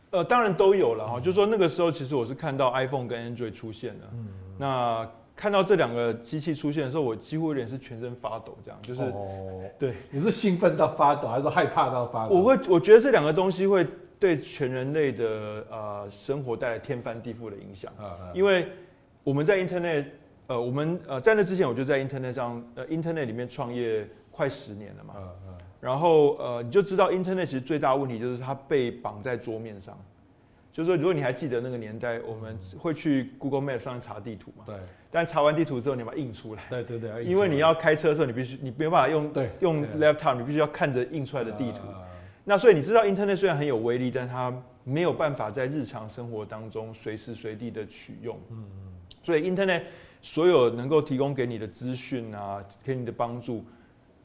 [0.10, 1.20] 呃，当然都有了哈。
[1.20, 4.10] 嗯、就是说那个时候，其实我是看到 iPhone 跟 Android 出现了。
[4.14, 4.28] 嗯。
[4.58, 9.02] 那看到这两个机器出现的时候，我几乎有点是全身发抖，这样就是。
[9.04, 9.62] 哦。
[9.80, 12.36] 对，你是兴奋到发抖，还是害怕到发抖？
[12.36, 13.88] 我会，我觉得这两个东西会
[14.20, 17.92] 对全人类的呃生活带来天翻地覆的影响。
[18.34, 18.68] 因为
[19.24, 20.06] 我们在 Internet，
[20.48, 24.08] 呃，我们呃在那之前，我就在 Internet 上，呃，Internet 里面创业。
[24.30, 25.16] 快十年了嘛，
[25.82, 29.98] 然后呃，你就知道 Internet 其实最大的问题就是它被绑在桌面上，
[30.72, 34.76] 就是说，如果你还记得那个年代，我们会去 Google Map 上查地图嘛，对，
[35.10, 41.80] 但查完地图之后，你把它印出来，对对对，因为你要开车的时候，你必须你没有办法用用 laptop，你必须要看着印出来的地图，
[42.50, 44.54] 那所以你知道 Internet 虽然很有威力，但它
[44.86, 49.84] 没有办法在日常生活当中随时随地的取用，嗯嗯，所以 Internet
[50.22, 53.66] 所有能够提供给你的资讯啊，给你的帮助。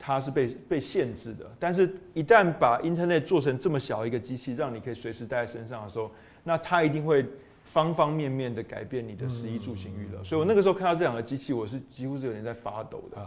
[0.04, 6.10] 它是被被限制的，但是一旦把 Internet 做成这么小一个机器，让你可以随时带在身上的时候，
[6.42, 7.24] 那它一定会
[7.66, 10.20] 方方面面的改变你的食衣住行娱乐。
[10.24, 13.18] 所以我那个时候看到这两个机器，我是几乎是有点在发抖的。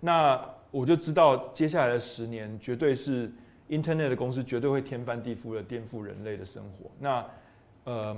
[0.00, 3.30] 那我就知道接下来的十年绝对是
[3.68, 6.90] Internet 的公司绝对会天翻地覆的颠覆人类的生活。
[6.98, 7.26] 那
[7.84, 8.16] 呃，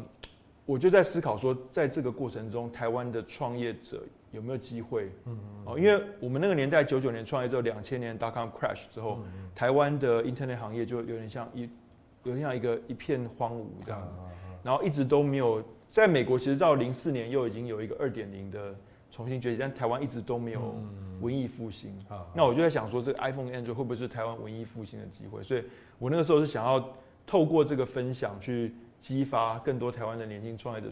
[0.67, 4.03] 我就在思考说，在这个过程中，台湾的创业者。
[4.31, 5.11] 有没有机会？
[5.25, 11.63] 嗯哦，因为我们那个年代九九年创业之后，两千年 dot com crash 之后，嗯、台湾的 internet 行业就有点像一，
[12.25, 14.07] 有点像一个一片荒芜这样，
[14.63, 15.65] 然后一直都没有。
[15.91, 18.75] 在美国，其实到零四年又已经有一个二点零的
[19.19, 20.77] 重新崛起，但台湾一直都没有
[21.21, 21.93] 文艺复兴。
[22.33, 25.43] 那我就在想说，这个 iPhone、Android 会不会是台湾文艺复兴的机会？
[25.43, 25.65] 所以
[25.99, 26.89] 我那个时候是想要
[27.27, 30.89] 透过这个分享去激发更多台湾的年轻创业者。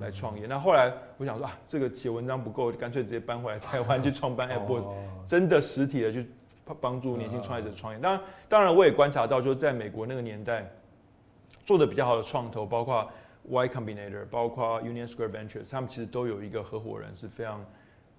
[0.00, 4.84] 来创业，那后来我想说啊，这个写文章不够，干脆直接搬回来台湾去创办 App，
[5.24, 6.28] 真的实体的去
[6.80, 7.98] 帮助年轻创业者创业。
[8.00, 10.68] 当然，当然我也观察到，就是在美国那个年代
[11.64, 13.08] 做的比较好的创投，包括
[13.48, 17.64] Y Combinator，包括 Union Square Ventures，他们其实都有一个合伙人是非常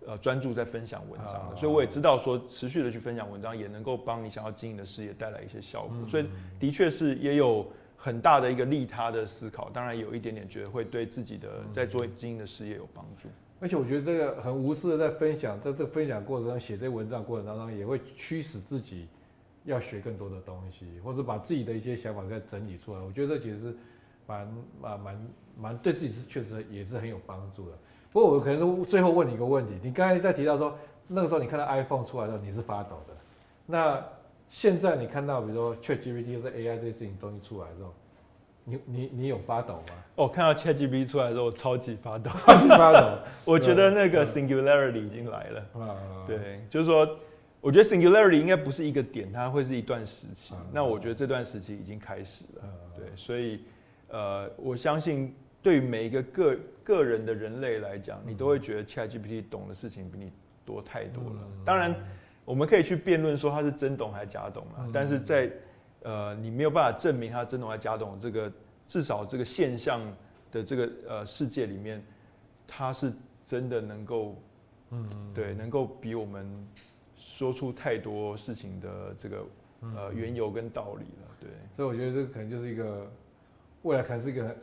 [0.06, 1.56] 呃专注在分享文章的。
[1.56, 6.08] 所以我也知道说，持续的去分享文章也能够帮你想要经营的事业带来一些效果。
[6.08, 6.28] 所以
[6.60, 7.66] 的确是也有。
[7.98, 13.28] 很大的一个利他的思考，当然有一点点觉得会对自己的在做经营的事业有帮助。
[13.60, 19.08] 而且我觉得这个很无私的在分享，在这分享过程中写这文章过程当中，也会驱使自己
[19.64, 23.00] 要学更多的东西，或者把自己的一些想法再整理出来。
[23.00, 23.76] 我觉得这其实是
[24.28, 24.48] 蛮
[24.82, 27.78] 蛮蛮蛮对自己是确实也是很有帮助的。
[28.12, 33.14] 不过我可能最后问你一个问题，你刚才在提到说那个时候你看到 iPhone 出来的时候你是发抖的，
[33.66, 34.04] 那。
[34.48, 37.94] 现在你看到，比如说 ChatGPT 或者 AI 这些事情东西出来之后，
[38.64, 39.96] 你你你有发抖吗？
[40.16, 43.18] 哦，看到 ChatGPT 出来之后，我超级发抖，超级发抖。
[43.44, 45.66] 我觉得那个 Singularity 已经来了。
[46.28, 47.18] 对，就是说，
[47.60, 50.54] 我觉得 Singularity 应该不是一个点，它会是一段时期。
[50.72, 52.64] 那我觉得这段时期已经开始了。
[52.96, 53.62] 对，所以
[54.16, 60.32] 呃，我相信对每一个个个人的人类来讲，你都会觉得 ChatGPT 懂的事情比你
[60.64, 61.42] 多太多了。
[61.66, 61.94] 当然。
[62.46, 64.88] 我们可以去辩论说他是真懂还是假懂嘛？
[64.94, 65.52] 但是在
[66.04, 68.54] 呃，你没有办法证明他真懂还是假懂这个
[68.86, 70.00] 至少这个现象
[70.52, 72.06] 的这个呃世界里面，
[72.68, 73.12] 它是
[73.44, 74.36] 真的能够，
[74.92, 76.46] 嗯，对，能够比我们
[77.18, 79.44] 说出太多事情的这个
[79.96, 81.50] 呃缘由跟道理了，对。
[81.76, 83.12] 所以我觉得这个可能就是一个
[83.86, 84.56] 未来可能是一个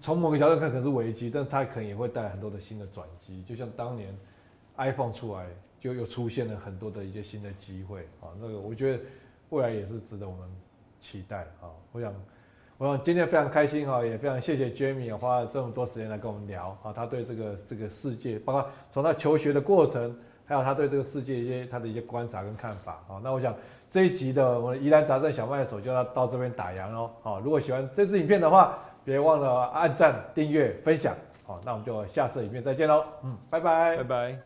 [0.00, 4.16] 从某个角度看可能是危机，但它可能也会带来很多的新的转机，就像当年
[4.76, 5.46] iPhone 出来
[5.78, 9.04] 就又出现了很多的一些新的机会啊，那个我觉得
[9.50, 10.48] 未来也是值得我们
[11.00, 12.14] 期待啊，我想。
[12.76, 23.20] 我想今天非常开心哈，也非常谢谢 Jamie 花了这么多时间来跟我们聊啊，他对这个这个世界，包括从他求学的过程，还有他对这个世界一些他的一些观察跟看法啊。
[23.22, 23.54] 那我想
[23.94, 27.08] 这一集的我们疑难杂症小麦所就要到这边打烊喽。
[27.22, 31.14] 好，如果喜欢这支影片的话，别忘了按赞、订阅、分享。
[31.46, 33.04] 好，那我们就下次影片再见喽。
[33.22, 34.36] 嗯，拜拜，拜拜。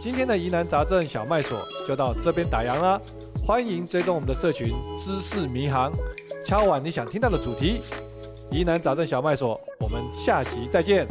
[0.00, 2.98] 今天的疑难杂症小麦所就到这边打烊啦，
[3.46, 5.92] 欢迎追踪我们的社群知识迷航。
[6.46, 7.82] 敲完你想听到的主题，
[8.50, 11.06] 疑难杂症小麦所，我们下集再见。